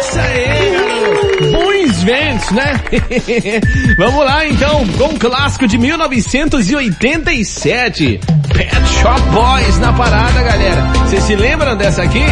Isso 0.00 0.18
aí, 0.18 0.73
ventos, 2.04 2.50
né? 2.50 2.80
Vamos 3.98 4.24
lá 4.24 4.46
então, 4.46 4.86
com 4.98 5.06
um 5.06 5.18
clássico 5.18 5.66
de 5.66 5.76
1987. 5.78 8.20
Pet 8.54 8.88
Shop 9.00 9.20
Boys 9.30 9.78
na 9.78 9.92
parada, 9.92 10.42
galera. 10.42 10.82
Vocês 11.04 11.24
se 11.24 11.34
lembram 11.34 11.74
dessa 11.76 12.02
aqui? 12.02 12.22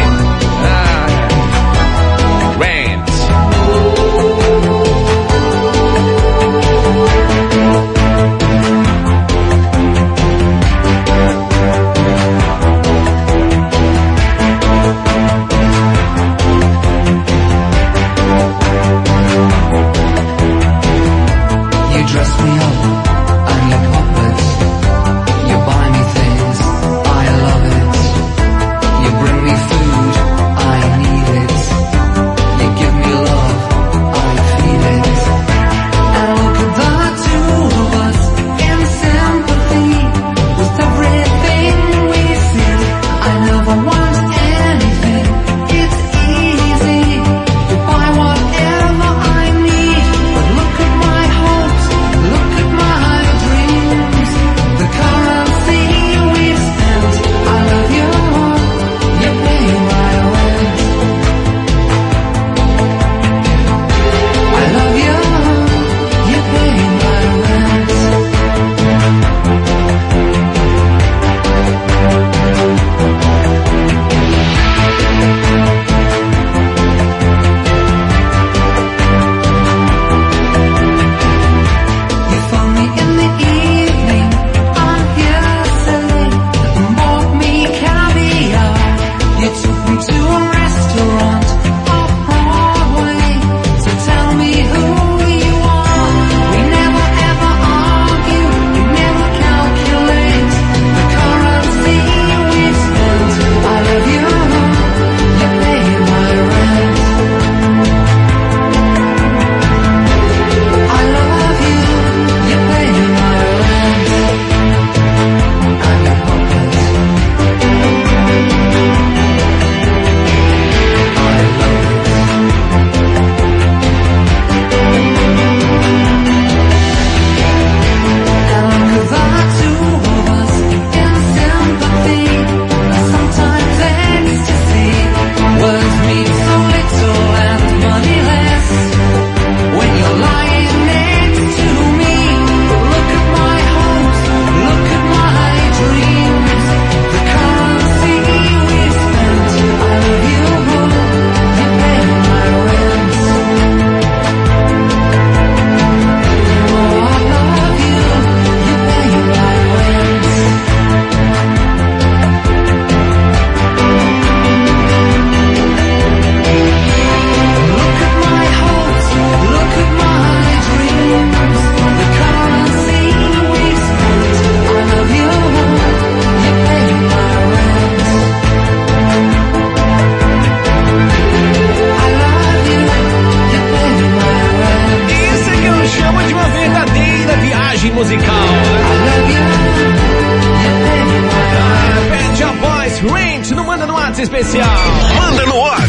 Especial. 194.21 194.69
Manda 195.17 195.45
no 195.45 195.65
ar. 195.65 195.87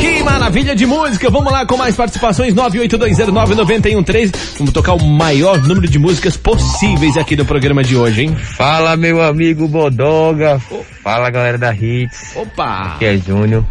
Que 0.00 0.22
maravilha 0.22 0.74
de 0.74 0.86
música. 0.86 1.30
Vamos 1.30 1.52
lá 1.52 1.66
com 1.66 1.76
mais 1.76 1.94
participações. 1.96 2.54
982099113. 2.54 4.34
Vamos 4.58 4.72
tocar 4.72 4.94
o 4.94 5.04
maior 5.04 5.60
número 5.62 5.88
de 5.88 5.98
músicas 5.98 6.36
possíveis 6.36 7.16
aqui 7.16 7.36
no 7.36 7.44
programa 7.44 7.82
de 7.82 7.96
hoje, 7.96 8.22
hein? 8.22 8.36
Fala 8.36 8.96
meu 8.96 9.22
amigo 9.22 9.68
Bodoga, 9.68 10.60
fala 11.02 11.30
galera 11.30 11.58
da 11.58 11.74
Hits, 11.74 12.36
Opa! 12.36 12.94
aqui 12.94 13.04
é 13.04 13.16
Júnior. 13.16 13.64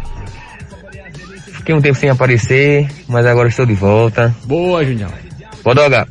Fiquei 1.52 1.74
um 1.74 1.80
tempo 1.80 1.98
sem 1.98 2.08
aparecer, 2.08 2.88
mas 3.08 3.26
agora 3.26 3.48
estou 3.48 3.66
de 3.66 3.74
volta. 3.74 4.34
Boa, 4.44 4.84
Junião. 4.84 5.10
Bodoga, 5.64 6.06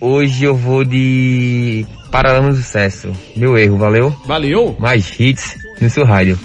Hoje 0.00 0.44
eu 0.44 0.56
vou 0.56 0.82
de 0.82 1.86
Paralama 2.10 2.48
do 2.50 2.56
Sucesso. 2.56 3.12
Meu 3.36 3.58
erro, 3.58 3.76
valeu? 3.76 4.16
Valeu. 4.26 4.74
Mais 4.78 5.20
hits 5.20 5.56
no 5.78 5.90
seu 5.90 6.06
rádio. 6.06 6.38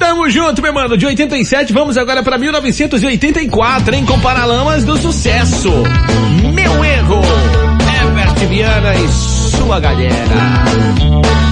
Tamo 0.00 0.30
junto, 0.30 0.62
meu 0.62 0.72
mano. 0.72 0.96
De 0.96 1.04
87, 1.04 1.74
vamos 1.74 1.98
agora 1.98 2.22
pra 2.22 2.38
1984, 2.38 3.94
hein? 3.94 4.06
Com 4.06 4.18
Paralamas 4.18 4.82
do 4.82 4.96
Sucesso. 4.96 5.70
Meu 6.54 6.82
erro. 6.82 7.20
Herbert 8.02 8.48
Viana 8.48 8.94
e 8.94 9.08
sua 9.08 9.78
galera. 9.78 11.49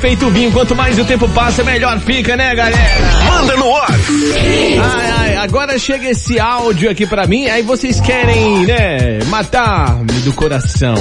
Feito 0.00 0.28
vinho. 0.30 0.50
Quanto 0.50 0.74
mais 0.74 0.98
o 0.98 1.04
tempo 1.04 1.28
passa, 1.28 1.62
melhor 1.62 1.98
fica, 2.00 2.36
né, 2.36 2.54
galera? 2.54 2.78
Manda 3.26 3.56
no 3.56 3.76
ar. 3.76 3.90
Ai, 3.90 5.10
ai, 5.18 5.36
agora 5.36 5.78
chega 5.78 6.08
esse 6.08 6.40
áudio 6.40 6.90
aqui 6.90 7.06
pra 7.06 7.26
mim, 7.26 7.46
aí 7.46 7.62
vocês 7.62 8.00
querem, 8.00 8.66
né, 8.66 9.18
matar-me 9.26 10.12
do 10.20 10.32
coração. 10.32 10.94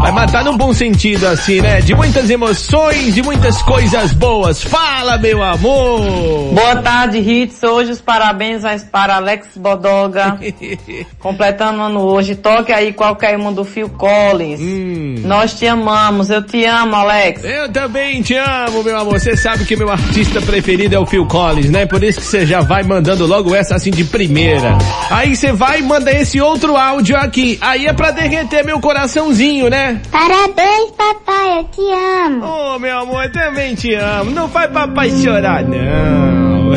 Vai 0.00 0.12
matar 0.12 0.44
num 0.44 0.56
bom 0.56 0.72
sentido, 0.72 1.26
assim, 1.26 1.60
né? 1.60 1.80
De 1.80 1.94
muitas 1.94 2.28
emoções, 2.28 3.14
de 3.14 3.22
muitas 3.22 3.62
coisas 3.62 4.12
boas. 4.12 4.62
Fala, 4.62 5.16
meu 5.16 5.42
amor! 5.42 6.52
Boa 6.52 6.76
tarde, 6.76 7.18
Hits. 7.18 7.62
Hoje 7.62 7.92
os 7.92 8.00
parabéns 8.00 8.62
para 8.90 9.16
Alex 9.16 9.48
Bodoga. 9.56 10.38
completando 11.18 11.80
ano 11.80 12.00
hoje. 12.00 12.34
Toque 12.34 12.72
aí 12.72 12.92
qualquer 12.92 13.36
uma 13.36 13.50
do 13.52 13.64
Phil 13.64 13.88
Collins. 13.88 14.60
Hum. 14.60 15.16
Nós 15.24 15.54
te 15.54 15.66
amamos. 15.66 16.28
Eu 16.28 16.42
te 16.42 16.64
amo, 16.64 16.94
Alex. 16.94 17.42
Eu 17.42 17.68
também 17.70 18.20
te 18.20 18.34
amo, 18.34 18.82
meu 18.82 18.98
amor. 18.98 19.18
Você 19.18 19.36
sabe 19.36 19.64
que 19.64 19.76
meu 19.76 19.90
artista 19.90 20.40
preferido 20.42 20.94
é 20.94 20.98
o 20.98 21.06
Phil 21.06 21.26
Collins, 21.26 21.70
né? 21.70 21.86
Por 21.86 22.02
isso 22.02 22.20
que 22.20 22.26
você 22.26 22.44
já 22.44 22.60
vai 22.60 22.82
mandando 22.82 23.26
logo 23.26 23.54
essa 23.54 23.74
assim 23.74 23.90
de 23.90 24.04
primeira. 24.04 24.76
Aí 25.10 25.34
você 25.34 25.52
vai 25.52 25.80
e 25.80 25.82
manda 25.82 26.10
esse 26.10 26.40
outro 26.40 26.76
áudio 26.76 27.16
aqui. 27.16 27.58
Aí 27.60 27.86
é 27.86 27.92
pra 27.92 28.10
derreter 28.10 28.64
meu 28.64 28.80
coraçãozinho, 28.80 29.70
né? 29.70 29.93
Parabéns, 30.10 30.90
papai, 30.96 31.58
eu 31.58 31.64
te 31.64 31.82
amo. 32.26 32.44
Oh, 32.44 32.78
meu 32.78 32.98
amor, 32.98 33.24
eu 33.24 33.32
também 33.32 33.74
te 33.74 33.94
amo. 33.94 34.30
Não 34.30 34.48
faz 34.48 34.70
papai 34.70 35.10
chorar, 35.10 35.64
não. 35.64 36.72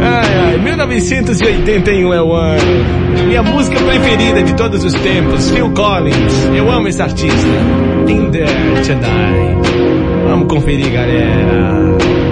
ai, 0.00 0.38
ai, 0.46 0.58
1981 0.58 2.12
é 2.14 2.22
o 2.22 2.32
ano. 2.32 3.24
Minha 3.26 3.42
música 3.42 3.80
preferida 3.80 4.42
de 4.42 4.54
todos 4.54 4.84
os 4.84 4.94
tempos, 4.94 5.50
Phil 5.50 5.70
Collins. 5.70 6.44
Eu 6.54 6.70
amo 6.70 6.88
esse 6.88 7.00
artista. 7.00 7.48
In 8.08 8.30
there 8.30 8.48
tonight. 8.84 9.54
Vamos 10.28 10.48
conferir, 10.48 10.92
galera. 10.92 12.23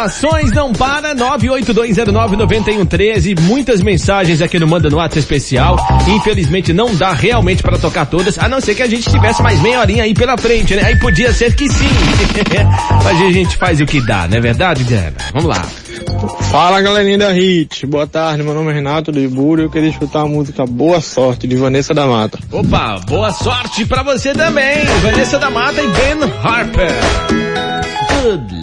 participações 0.00 0.50
não 0.52 0.72
para 0.72 1.14
982099113. 1.14 3.38
Muitas 3.40 3.82
mensagens 3.82 4.40
aqui 4.40 4.58
no 4.58 4.66
Manda 4.66 4.88
no 4.88 4.98
Ato 4.98 5.18
Especial. 5.18 5.76
Infelizmente 6.08 6.72
não 6.72 6.94
dá 6.94 7.12
realmente 7.12 7.62
para 7.62 7.76
tocar 7.78 8.06
todas, 8.06 8.38
a 8.38 8.48
não 8.48 8.58
ser 8.60 8.74
que 8.74 8.82
a 8.82 8.88
gente 8.88 9.10
tivesse 9.10 9.42
mais 9.42 9.60
meia 9.60 9.80
horinha 9.80 10.04
aí 10.04 10.14
pela 10.14 10.38
frente, 10.38 10.74
né? 10.74 10.84
Aí 10.84 10.96
podia 10.96 11.34
ser 11.34 11.54
que 11.54 11.68
sim. 11.68 11.84
Mas 13.04 13.20
a 13.20 13.30
gente 13.30 13.58
faz 13.58 13.78
o 13.80 13.86
que 13.86 14.00
dá, 14.00 14.26
não 14.26 14.38
é 14.38 14.40
verdade, 14.40 14.84
Diana? 14.84 15.16
Vamos 15.34 15.48
lá. 15.48 15.62
Fala 16.50 16.80
galerinha 16.80 17.18
da 17.18 17.32
Hit, 17.32 17.86
boa 17.86 18.06
tarde, 18.06 18.42
meu 18.42 18.54
nome 18.54 18.70
é 18.70 18.74
Renato 18.74 19.12
do 19.12 19.20
Iburo 19.20 19.60
e 19.60 19.64
eu 19.64 19.70
queria 19.70 19.90
escutar 19.90 20.22
a 20.22 20.26
música 20.26 20.64
Boa 20.64 20.98
Sorte 21.00 21.46
de 21.46 21.56
Vanessa 21.56 21.92
da 21.92 22.06
Mata. 22.06 22.38
Opa, 22.50 23.00
boa 23.06 23.30
sorte 23.32 23.84
para 23.84 24.02
você 24.02 24.32
também, 24.32 24.86
Vanessa 25.02 25.38
da 25.38 25.50
Mata 25.50 25.82
e 25.82 25.88
Ben 25.88 26.30
Harper. 26.42 26.94
Good 28.22 28.59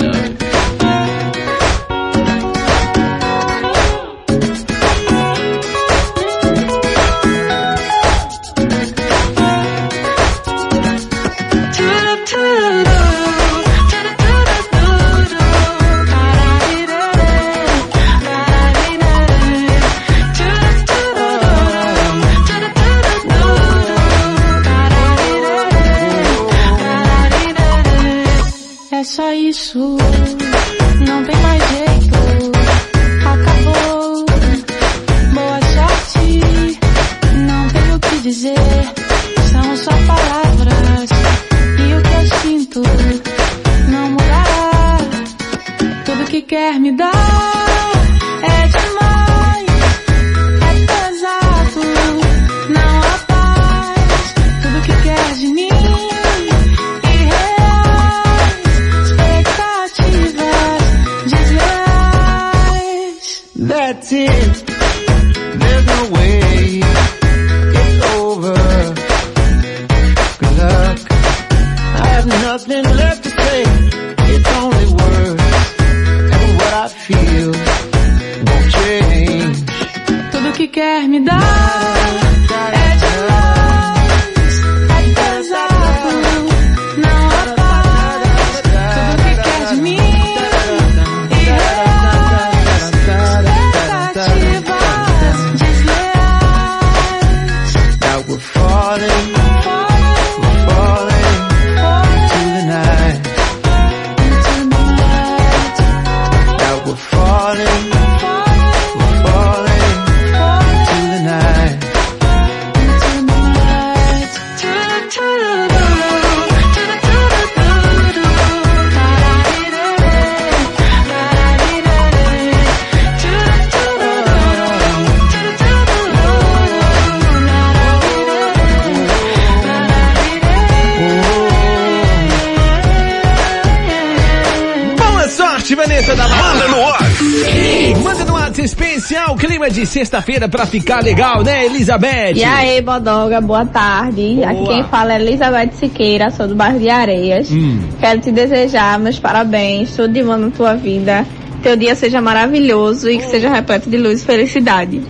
sexta-feira 139.88 140.48
pra 140.48 140.66
ficar 140.68 141.02
legal, 141.04 141.42
né, 141.44 141.66
Elizabeth? 141.66 142.34
E 142.36 142.44
aí, 142.44 142.80
Bodoga, 142.82 143.42
boa 143.42 143.66
tarde. 143.66 144.36
Boa. 144.36 144.50
Aqui 144.52 144.66
quem 144.68 144.84
fala 144.84 145.14
é 145.14 145.22
Elizabeth 145.22 145.72
Siqueira, 145.80 146.30
sou 146.30 146.48
do 146.48 146.54
bairro 146.56 146.80
de 146.80 146.90
Areias. 146.90 147.50
Hum. 147.50 147.80
Quero 148.00 148.20
te 148.22 148.32
desejar 148.32 149.00
meus 149.00 149.18
parabéns, 149.18 149.96
tudo 149.96 150.14
de 150.14 150.22
bom 150.24 150.38
na 150.38 150.52
tua 150.52 150.76
vida. 150.76 151.26
Teu 151.64 151.76
dia 151.76 151.96
seja 151.96 152.22
maravilhoso 152.22 153.10
e 153.10 153.18
que 153.18 153.26
seja 153.26 153.50
repleto 153.50 153.90
de 153.90 153.98
luz 153.98 154.22
e 154.22 154.26
felicidade. 154.26 155.02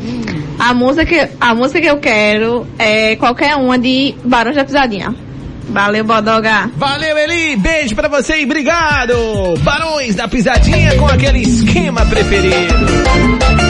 A 0.57 0.73
música, 0.73 1.05
que- 1.05 1.27
a 1.41 1.53
música 1.53 1.81
que 1.81 1.87
eu 1.89 1.97
quero 1.97 2.65
é 2.79 3.15
qualquer 3.17 3.55
uma 3.57 3.77
de 3.77 4.15
Barões 4.23 4.55
da 4.55 4.63
Pisadinha. 4.63 5.13
Valeu, 5.69 6.03
Bodoga. 6.05 6.71
Valeu, 6.77 7.17
Eli. 7.17 7.57
Beijo 7.57 7.93
pra 7.93 8.07
você 8.07 8.39
e 8.39 8.45
obrigado. 8.45 9.13
Barões 9.59 10.15
da 10.15 10.25
Pisadinha 10.27 10.95
com 10.95 11.05
aquele 11.07 11.39
esquema 11.41 12.05
preferido. 12.05 13.66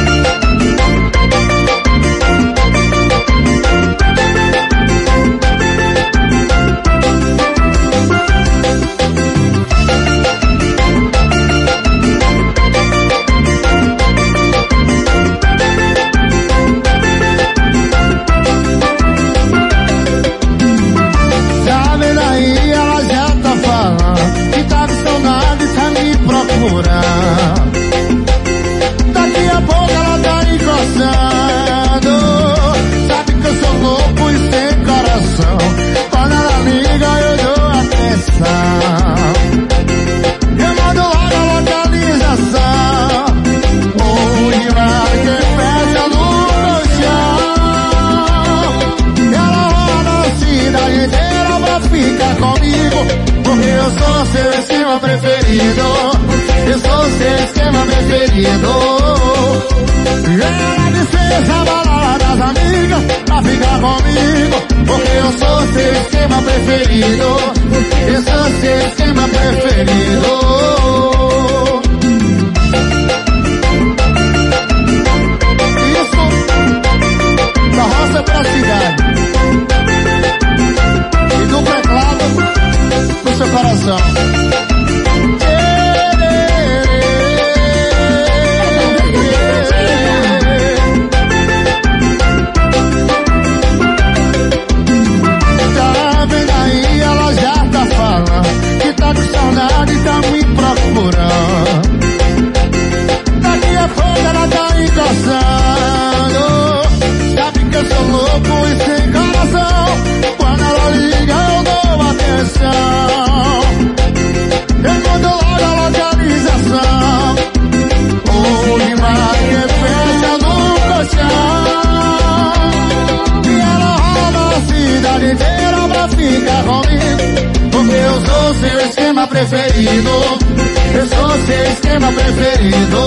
Esquema 131.98 132.12
preferido. 132.12 132.98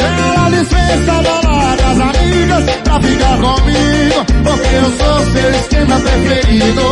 Ela 0.00 0.50
dispensa 0.50 1.12
a 1.12 1.22
balada 1.22 1.76
das 1.76 2.00
amigas 2.00 2.64
pra 2.84 3.00
ficar 3.00 3.36
comigo. 3.36 4.24
Porque 4.44 4.74
eu 4.74 4.90
sou 4.96 5.20
seu 5.32 5.50
esquema 5.50 6.00
preferido. 6.00 6.82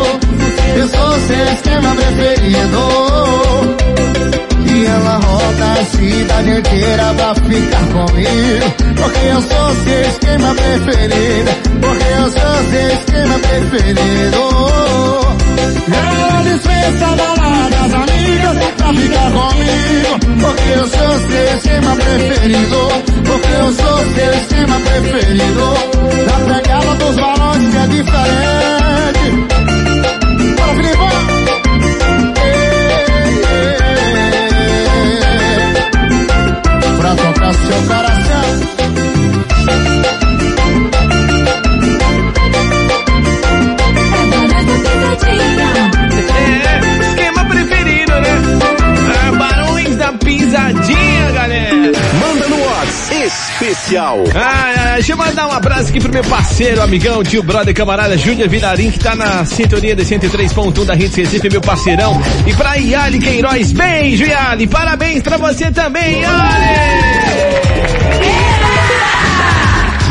Eu 0.76 0.88
sou 0.88 1.20
seu 1.20 1.52
esquema 1.52 1.94
preferido. 1.94 3.85
Ela 4.96 5.16
roda 5.18 5.72
a 5.72 5.84
cidade 5.84 6.50
inteira 6.50 7.14
pra 7.14 7.34
ficar 7.34 7.86
comigo. 7.92 8.66
Porque 8.96 9.26
eu 9.26 9.42
sou 9.42 9.74
seu 9.84 10.00
esquema 10.00 10.54
preferido. 10.54 11.50
Porque 11.82 12.08
eu 12.16 12.30
sou 12.30 12.56
seu 12.70 12.88
esquema 12.94 13.38
preferido. 13.40 14.40
Ela 15.92 16.42
dispensa 16.44 17.06
a 17.06 17.16
balada 17.16 17.70
das 17.76 17.92
amigas 17.92 18.56
pra 18.78 18.94
ficar 18.94 19.30
comigo. 19.32 20.12
Porque 20.40 20.70
eu 20.70 20.86
sou 20.88 21.12
seu 21.28 21.56
esquema 21.56 21.96
preferido. 21.96 22.88
Porque 23.26 23.52
eu 23.52 23.72
sou 23.74 23.98
seu 24.14 24.32
esquema 24.32 24.80
preferido. 24.80 25.66
Da 26.26 26.36
pegada 26.54 26.94
dos 26.94 27.16
balões 27.16 27.70
que 27.70 27.76
é 27.76 27.86
diferente. 27.88 29.26
Bora, 30.56 30.74
Filipão! 30.74 31.55
Pra 37.06 37.14
tocar 37.14 37.54
seu 37.54 37.82
coração. 37.86 38.46
Ah, 54.34 54.74
ah, 54.76 54.94
deixa 54.94 55.12
eu 55.12 55.16
mandar 55.16 55.46
um 55.46 55.52
abraço 55.52 55.90
aqui 55.90 56.00
pro 56.00 56.12
meu 56.12 56.24
parceiro, 56.24 56.82
amigão, 56.82 57.22
tio, 57.22 57.40
brother, 57.42 57.72
camarada 57.72 58.16
Júnior 58.18 58.48
Vilarim, 58.48 58.90
que 58.90 58.98
tá 58.98 59.14
na 59.14 59.44
sintonia 59.44 59.94
de 59.94 60.02
103.1 60.04 60.84
da 60.84 60.94
Rede 60.94 61.22
Recife, 61.22 61.48
meu 61.48 61.60
parceirão. 61.60 62.20
E 62.44 62.52
pra 62.54 62.74
Yali 62.74 63.18
Queiroz, 63.20 63.70
beijo, 63.70 64.24
Yali. 64.24 64.66
Parabéns 64.66 65.22
pra 65.22 65.36
você 65.36 65.70
também. 65.70 66.22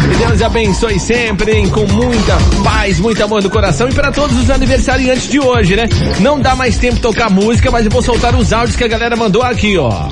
Que 0.10 0.16
Deus 0.18 0.42
abençoe 0.42 1.00
sempre, 1.00 1.52
hein, 1.52 1.68
com 1.70 1.86
muita 1.86 2.38
paz, 2.64 2.98
muito 3.00 3.22
amor 3.24 3.44
no 3.44 3.50
coração. 3.50 3.90
E 3.90 3.94
para 3.94 4.12
todos 4.12 4.38
os 4.38 4.50
aniversariantes 4.50 5.28
de 5.28 5.40
hoje, 5.40 5.76
né? 5.76 5.90
Não 6.22 6.40
dá 6.40 6.56
mais 6.56 6.78
tempo 6.78 7.00
tocar 7.00 7.30
música, 7.30 7.70
mas 7.72 7.86
eu 7.86 7.92
vou 7.92 8.02
soltar 8.02 8.34
os 8.36 8.54
áudios 8.54 8.78
que 8.78 8.84
a 8.86 8.88
galera 8.88 9.18
mandou 9.18 9.44
aqui, 9.44 9.78
ó. 9.78 10.10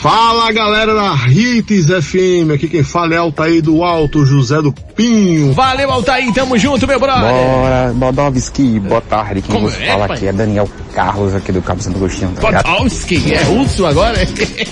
Fala 0.00 0.50
galera 0.50 0.94
da 0.94 1.14
Hits 1.28 1.84
FM, 1.84 2.52
aqui 2.54 2.66
quem 2.68 2.82
fala 2.82 3.12
é 3.12 3.18
Altair 3.18 3.60
do 3.60 3.84
Alto, 3.84 4.24
José 4.24 4.62
do 4.62 4.72
Pinho. 4.72 5.52
Valeu, 5.52 5.90
Altair, 5.90 6.32
tamo 6.32 6.56
junto, 6.56 6.86
meu 6.86 6.98
brother. 6.98 7.30
Bora, 7.30 7.92
Bodovski, 7.94 8.80
boa 8.80 9.02
tarde. 9.02 9.42
Quem 9.42 9.54
Como 9.54 9.66
nos 9.66 9.78
é, 9.78 9.88
fala 9.88 10.08
pai? 10.08 10.16
aqui 10.16 10.26
é 10.28 10.32
Daniel 10.32 10.66
Carlos, 10.94 11.34
aqui 11.34 11.52
do 11.52 11.60
Cabo 11.60 11.82
Santo 11.82 11.98
Agostinho, 11.98 12.30
tá? 12.30 12.62
Podolski, 12.62 13.34
é 13.34 13.42
russo 13.42 13.84
agora? 13.84 14.16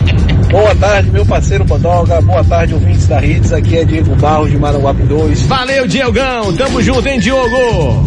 Boa 0.51 0.75
tarde, 0.77 1.11
meu 1.11 1.27
parceiro 1.27 1.63
Bodoga. 1.67 2.23
Boa 2.23 2.43
tarde, 2.43 2.73
ouvintes 2.73 3.07
da 3.07 3.23
Hits. 3.23 3.53
Aqui 3.53 3.77
é 3.77 3.85
Diego 3.85 4.15
Barros 4.17 4.51
de 4.51 4.57
Maranguape 4.57 5.03
2. 5.03 5.43
Valeu, 5.43 5.87
Diogão, 5.87 6.55
tamo 6.55 6.81
junto, 6.81 7.07
hein, 7.07 7.21
Diogo? 7.21 8.03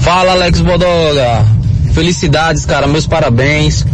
Fala 0.00 0.32
Alex 0.32 0.62
Bodoga. 0.62 1.44
Felicidades, 1.92 2.64
cara. 2.64 2.86
Meus 2.86 3.06
parabéns 3.06 3.84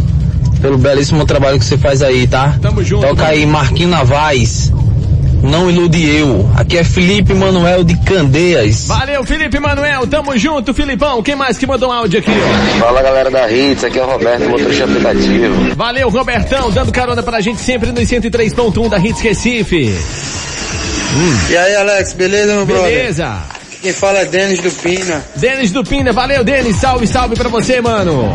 pelo 0.61 0.77
belíssimo 0.77 1.25
trabalho 1.25 1.59
que 1.59 1.65
você 1.65 1.77
faz 1.77 2.01
aí, 2.01 2.27
tá? 2.27 2.55
Tamo 2.61 2.83
junto. 2.83 3.05
Toca 3.07 3.27
aí 3.27 3.45
Marquinho 3.45 3.89
Navaz. 3.89 4.71
não 5.43 5.69
ilude 5.69 6.03
eu. 6.03 6.49
Aqui 6.55 6.77
é 6.77 6.83
Felipe 6.83 7.33
Manuel 7.33 7.83
de 7.83 7.95
Candeias. 7.97 8.87
Valeu, 8.87 9.23
Felipe 9.23 9.59
Manuel, 9.59 10.07
tamo 10.07 10.37
junto, 10.37 10.73
Filipão. 10.73 11.21
Quem 11.21 11.35
mais 11.35 11.57
que 11.57 11.67
mandou 11.67 11.89
um 11.89 11.91
áudio 11.91 12.19
aqui? 12.19 12.31
Fala 12.79 13.01
galera 13.01 13.29
da 13.29 13.49
Hits, 13.51 13.83
aqui 13.83 13.99
é 13.99 14.03
o 14.03 14.07
Roberto, 14.07 14.49
motorista 14.49 14.85
aplicativo. 14.85 15.75
Valeu, 15.75 16.09
Robertão, 16.09 16.71
dando 16.71 16.91
carona 16.91 17.21
pra 17.21 17.41
gente 17.41 17.61
sempre 17.61 17.91
no 17.91 18.01
103.1 18.01 18.89
da 18.89 18.97
Hits 18.97 19.21
Recife. 19.21 19.95
E 21.49 21.55
aí, 21.57 21.75
Alex, 21.75 22.13
beleza, 22.13 22.53
meu 22.55 22.65
brother? 22.65 22.91
Beleza. 22.91 23.54
Quem 23.85 23.93
fala 23.93 24.17
é 24.17 24.25
Denis 24.25 24.61
do 24.61 24.71
Pina. 24.71 25.23
Denis 25.35 25.69
do 25.69 25.83
Pina, 25.83 26.11
valeu, 26.11 26.43
Denis. 26.43 26.75
Salve, 26.77 27.05
salve 27.05 27.35
pra 27.35 27.49
você, 27.49 27.79
mano. 27.79 28.33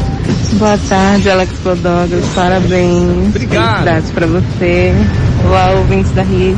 Boa 0.52 0.78
tarde, 0.88 1.28
Alex 1.28 1.52
Podogas. 1.64 2.24
Parabéns. 2.36 3.26
Obrigado. 3.26 3.78
Felicidades 3.78 4.10
pra 4.12 4.26
você. 4.28 4.92
Olá, 5.44 5.72
ouvintes 5.72 6.12
da 6.12 6.22
Rio. 6.22 6.56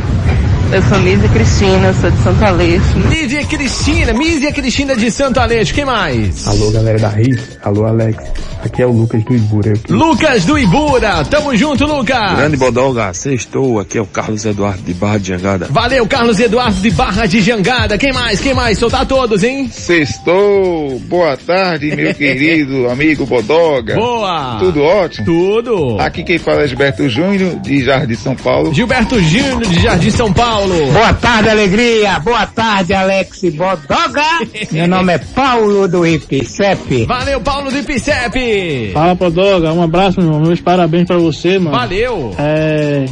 Eu 0.71 0.83
sou 0.83 0.99
Lídia 0.99 1.27
Cristina, 1.31 1.95
sou 2.03 2.11
de 2.11 2.23
Santo 2.23 2.45
Aleixo. 2.45 2.99
Lídia 3.09 3.47
Cristina, 3.47 4.13
Mísia 4.13 4.53
Cristina 4.53 4.95
de 4.95 5.11
Santo 5.11 5.41
Aleixo, 5.41 5.73
quem 5.73 5.87
mais? 5.87 6.47
Alô, 6.47 6.71
galera 6.71 6.99
da 6.99 7.09
Riff. 7.09 7.57
Alô, 7.63 7.87
Alex. 7.87 8.23
Aqui 8.65 8.81
é 8.81 8.87
o 8.87 8.93
Lucas 8.93 9.25
do 9.25 9.35
Ibura. 9.35 9.73
Aqui. 9.73 9.93
Lucas 9.93 10.45
do 10.45 10.57
Ibura, 10.59 11.25
tamo 11.25 11.57
junto, 11.57 11.85
Lucas. 11.85 12.37
Grande 12.37 12.57
Bodoga, 12.57 13.13
sextou, 13.13 13.81
aqui 13.81 13.99
é 13.99 14.01
o 14.01 14.07
Carlos 14.07 14.45
Eduardo 14.45 14.83
de 14.83 14.95
Barra 14.95 15.19
de 15.19 15.29
Jangada. 15.29 15.67
Valeu, 15.69 16.07
Carlos 16.07 16.39
Eduardo 16.39 16.81
de 16.81 16.91
Barra 16.93 17.27
de 17.27 17.41
Jangada. 17.41 17.99
Quem 17.99 18.13
mais? 18.13 18.41
Quem 18.41 18.55
mais? 18.55 18.79
Soltar 18.79 19.05
todos, 19.05 19.43
hein? 19.43 19.69
Sextou, 19.69 21.01
boa 21.09 21.37
tarde, 21.37 21.95
meu 21.97 22.15
querido 22.15 22.89
amigo 22.89 23.27
Bodoga. 23.27 23.97
Boa. 23.97 24.59
Tudo 24.61 24.83
ótimo? 24.83 25.27
Tudo. 25.27 25.97
Aqui 26.01 26.23
quem 26.23 26.39
fala 26.39 26.63
é 26.63 26.69
Gilberto 26.69 27.09
Júnior, 27.09 27.57
de 27.61 27.85
Jardim 27.85 28.15
São 28.15 28.37
Paulo. 28.37 28.73
Gilberto 28.73 29.21
Júnior 29.21 29.67
de 29.67 29.81
Jardim 29.81 30.11
São 30.11 30.33
Paulo. 30.33 30.93
Boa 30.93 31.13
tarde, 31.15 31.49
alegria. 31.49 32.21
Boa 32.21 32.47
tarde, 32.47 32.95
Alex 32.95 33.41
Bodoga. 33.55 34.23
Meu 34.71 34.87
nome 34.87 35.15
é 35.15 35.19
Paulo 35.19 35.89
do 35.89 36.07
Ipicep. 36.07 37.07
Valeu, 37.07 37.41
Paulo 37.41 37.71
do 37.71 37.79
Ipicep. 37.79 38.52
Fala, 38.93 39.17
Podoga, 39.17 39.73
um 39.73 39.83
abraço, 39.83 40.21
meu 40.21 40.31
irmão. 40.31 40.47
Meus 40.47 40.61
parabéns 40.61 41.07
pra 41.07 41.17
você, 41.19 41.59
mano. 41.59 41.77
Valeu. 41.77 42.35
É, 42.39 43.07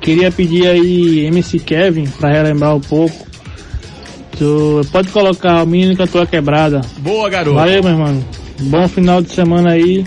queria 0.00 0.30
pedir 0.30 0.66
aí 0.66 1.26
MC 1.26 1.58
Kevin 1.58 2.06
pra 2.06 2.30
relembrar 2.30 2.76
um 2.76 2.80
pouco. 2.80 3.26
Tu 4.38 4.80
pode 4.92 5.08
colocar 5.08 5.62
o 5.62 5.66
menino 5.66 5.96
que 5.96 6.02
a 6.02 6.06
tua 6.06 6.26
quebrada. 6.26 6.82
Boa, 6.98 7.28
garoto. 7.30 7.56
Valeu, 7.56 7.82
meu 7.82 7.92
irmão. 7.92 8.24
Bom 8.60 8.88
final 8.88 9.22
de 9.22 9.30
semana 9.30 9.70
aí. 9.70 10.04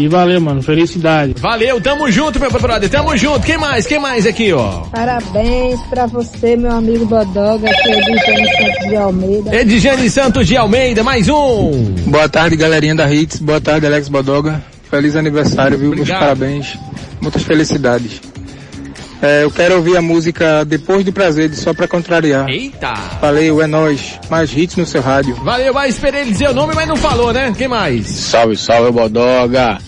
E 0.00 0.08
valeu, 0.08 0.40
mano. 0.40 0.62
Felicidade. 0.62 1.34
Valeu, 1.38 1.78
tamo 1.78 2.10
junto, 2.10 2.40
meu 2.40 2.50
brother. 2.50 2.88
Tamo 2.88 3.14
junto. 3.18 3.44
Quem 3.44 3.58
mais? 3.58 3.86
Quem 3.86 3.98
mais 3.98 4.26
aqui, 4.26 4.50
ó? 4.50 4.80
Parabéns 4.90 5.78
pra 5.90 6.06
você, 6.06 6.56
meu 6.56 6.70
amigo 6.70 7.04
Bodoga, 7.04 7.68
que 7.68 7.90
é 7.90 7.98
Edjane 7.98 8.48
Santos 8.56 8.88
de 8.88 8.96
Almeida. 8.96 9.54
Edjane 9.56 10.10
Santos 10.10 10.46
de 10.46 10.56
Almeida, 10.56 11.02
mais 11.02 11.28
um. 11.28 11.70
Boa 12.06 12.30
tarde, 12.30 12.56
galerinha 12.56 12.94
da 12.94 13.12
Hits. 13.12 13.40
Boa 13.40 13.60
tarde, 13.60 13.86
Alex 13.86 14.08
Bodoga. 14.08 14.62
Feliz 14.90 15.14
aniversário, 15.16 15.76
viu? 15.76 15.90
Meus 15.90 16.00
Obrigado. 16.00 16.20
parabéns. 16.20 16.78
Muitas 17.20 17.42
felicidades. 17.42 18.22
É, 19.22 19.44
eu 19.44 19.50
quero 19.50 19.76
ouvir 19.76 19.98
a 19.98 20.00
música 20.00 20.64
Depois 20.64 21.04
do 21.04 21.12
Prazer, 21.12 21.50
de 21.50 21.56
Só 21.56 21.74
Pra 21.74 21.86
Contrariar. 21.86 22.48
Eita. 22.48 22.94
Valeu, 23.20 23.60
é 23.60 23.66
nóis. 23.66 24.18
Mais 24.30 24.50
hits 24.56 24.76
no 24.76 24.86
seu 24.86 25.02
rádio. 25.02 25.34
Valeu, 25.44 25.74
vai, 25.74 25.90
esperei 25.90 26.22
ele 26.22 26.32
dizer 26.32 26.48
o 26.48 26.54
nome, 26.54 26.72
mas 26.74 26.88
não 26.88 26.96
falou, 26.96 27.30
né? 27.30 27.52
Quem 27.56 27.68
mais? 27.68 28.06
Salve, 28.06 28.56
salve, 28.56 28.90
Bodoga. 28.90 29.78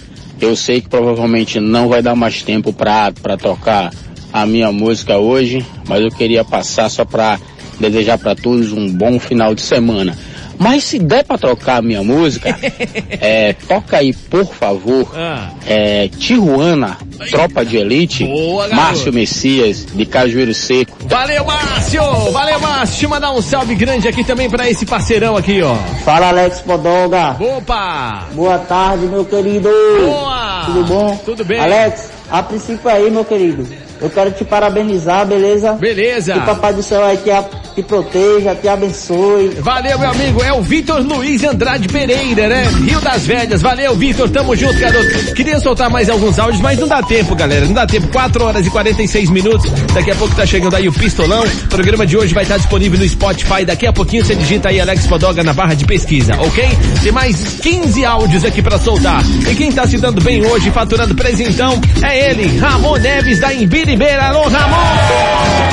Eu 0.43 0.57
sei 0.57 0.81
que 0.81 0.89
provavelmente 0.89 1.61
não 1.61 1.89
vai 1.89 2.03
dar 2.03 2.17
mais 2.17 2.43
tempo 2.43 2.73
pra 2.73 3.13
tocar 3.41 3.93
a 4.33 4.45
minha 4.45 4.73
música 4.73 5.17
hoje, 5.17 5.65
mas 5.87 6.03
eu 6.03 6.11
queria 6.11 6.45
passar 6.45 6.89
só 6.89 7.05
pra 7.05 7.39
desejar 7.79 8.19
pra 8.19 8.35
todos 8.35 8.73
um 8.73 8.93
bom 8.93 9.21
final 9.21 9.55
de 9.55 9.61
semana. 9.61 10.19
Mas 10.59 10.85
se 10.85 10.99
der 10.99 11.25
pra 11.25 11.37
trocar 11.39 11.79
a 11.79 11.83
minha 11.83 12.03
música, 12.03 12.57
é, 13.21 13.53
toca 13.67 13.99
aí, 13.99 14.13
por 14.13 14.47
favor, 14.47 15.11
Ah. 15.17 15.51
é, 15.67 16.09
Tijuana, 16.19 16.97
Tropa 17.31 17.65
de 17.65 17.77
Elite, 17.77 18.25
Boa, 18.25 18.69
garoto. 18.69 18.77
Márcio 18.87 19.13
Messias, 19.13 19.87
de 19.93 20.07
Cajueiro 20.07 20.55
Seco. 20.55 20.97
Valeu, 21.07 21.45
Márcio! 21.45 22.03
Valeu, 22.33 22.61
Márcio! 22.61 22.87
Deixa 22.93 23.05
eu 23.07 23.11
mandar 23.11 23.33
um 23.33 23.43
salve 23.43 23.75
grande 23.75 24.09
aqui 24.09 24.23
também 24.25 24.49
pra 24.51 24.69
esse 24.69 24.85
parceirão 24.87 25.37
aqui, 25.37 25.63
ó. 25.63 25.75
Fala 26.05 26.29
Alex 26.29 26.61
Podoga. 26.61 27.37
Opa! 27.41 28.27
Boa 28.33 28.59
tarde, 28.59 29.07
meu 29.07 29.25
querido. 29.25 29.69
Boa! 30.05 30.63
Tudo 30.67 30.85
bom? 30.85 31.17
Tudo 31.25 31.45
bem. 31.45 31.59
Alex, 31.61 32.11
a 32.31 32.43
princípio 32.43 32.89
aí, 32.91 33.11
meu 33.11 33.25
querido. 33.25 33.67
Eu 34.01 34.11
quero 34.11 34.33
te 34.33 34.45
parabenizar, 34.45 35.25
beleza? 35.27 35.73
Beleza. 35.75 36.33
Que 36.35 36.39
o 36.41 36.43
Papai 36.47 36.73
do 36.75 36.83
Céu 36.83 37.05
aí 37.05 37.17
te, 37.19 37.31
a- 37.31 37.45
te 37.75 37.83
proteja, 37.83 38.55
te 38.55 38.69
abençoe. 38.69 39.57
Valeu, 39.61 39.99
meu 39.99 40.11
amigo. 40.11 40.43
É 40.43 40.53
o 40.53 40.63
Vitor 40.63 41.01
Luiz 41.01 41.43
Andrade 41.43 41.89
Pereira, 41.89 42.49
né? 42.49 42.69
Rio 42.85 43.01
das 43.01 43.27
Velhas. 43.27 43.63
Valeu, 43.63 43.95
Vitor. 43.97 44.29
Tamo 44.31 44.55
junto, 44.55 44.79
garoto. 44.79 45.35
Queria 45.35 45.59
soltar 45.61 45.91
mais 45.91 46.09
alguns 46.09 46.39
áudios, 46.39 46.61
mas 46.61 46.79
não 46.79 46.87
dá 46.87 47.03
tempo, 47.03 47.35
galera. 47.35 47.65
Não 47.65 47.73
dá 47.73 47.87
tempo. 47.87 48.09
4 48.09 48.45
horas 48.45 48.67
e 48.67 48.71
46 48.71 49.31
minutos. 49.31 49.71
Daqui 49.95 50.11
a 50.11 50.15
pouco 50.15 50.35
tá 50.35 50.45
chegando 50.45 50.77
aí 50.77 50.89
o 50.89 50.93
Pistolão. 50.93 51.45
O 51.45 51.69
programa 51.69 52.07
de 52.07 52.17
hoje 52.17 52.35
vai 52.35 52.43
estar 52.43 52.59
disponível 52.59 52.99
no 52.99 53.09
Spotify. 53.09 53.65
Daqui 53.65 53.87
a 53.87 53.93
pouquinho 53.93 54.25
você 54.25 54.35
digita 54.35 54.69
aí 54.69 54.81
Alex 54.81 55.07
Podoga 55.07 55.43
na 55.43 55.53
barra 55.53 55.75
de 55.75 55.85
pesquisa, 55.85 56.35
ok? 56.41 56.69
Tem 57.03 57.13
mais 57.13 57.61
15 57.61 58.05
áudios 58.05 58.45
aqui 58.45 58.61
pra 58.61 58.79
soltar. 58.79 59.23
E 59.51 59.55
quem 59.55 59.73
tá 59.73 59.87
se 59.87 59.99
dando 59.99 60.21
bem 60.21 60.45
hoje, 60.45 60.71
faturando 60.71 61.15
presentão, 61.15 61.81
é 62.03 62.31
ele, 62.31 62.59
Ramon 62.59 62.97
Neves 62.97 63.39
da 63.39 63.53
Imbiribeira. 63.53 64.29
Alô, 64.29 64.49
Ramon! 64.49 65.72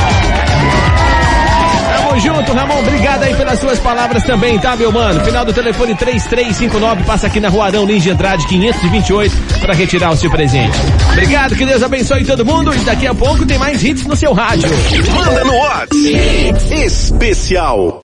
Junto, 2.20 2.54
Ramon. 2.54 2.80
Obrigado 2.80 3.24
aí 3.24 3.34
pelas 3.34 3.60
suas 3.60 3.80
palavras 3.80 4.24
também, 4.24 4.60
tá, 4.60 4.76
meu 4.76 4.92
mano? 4.92 5.24
Final 5.24 5.46
do 5.46 5.54
telefone 5.54 5.96
3359, 5.96 7.04
passa 7.04 7.28
aqui 7.28 7.40
na 7.40 7.50
Rua 7.50 7.66
Arão 7.66 7.86
Lins 7.86 8.04
de 8.04 8.12
Andrade 8.12 8.46
528 8.48 9.36
para 9.62 9.74
retirar 9.74 10.12
o 10.12 10.18
seu 10.18 10.30
presente. 10.30 10.78
Obrigado, 11.12 11.56
que 11.56 11.66
Deus 11.66 11.82
abençoe 11.82 12.26
todo 12.26 12.46
mundo 12.46 12.76
e 12.76 12.80
daqui 12.80 13.08
a 13.08 13.14
pouco 13.14 13.46
tem 13.46 13.58
mais 13.58 13.84
hits 13.84 14.06
no 14.06 14.16
seu 14.16 14.34
rádio. 14.34 14.70
Manda 15.16 15.44
no 15.46 15.56
WhatsApp. 15.56 16.76
Especial. 16.86 17.98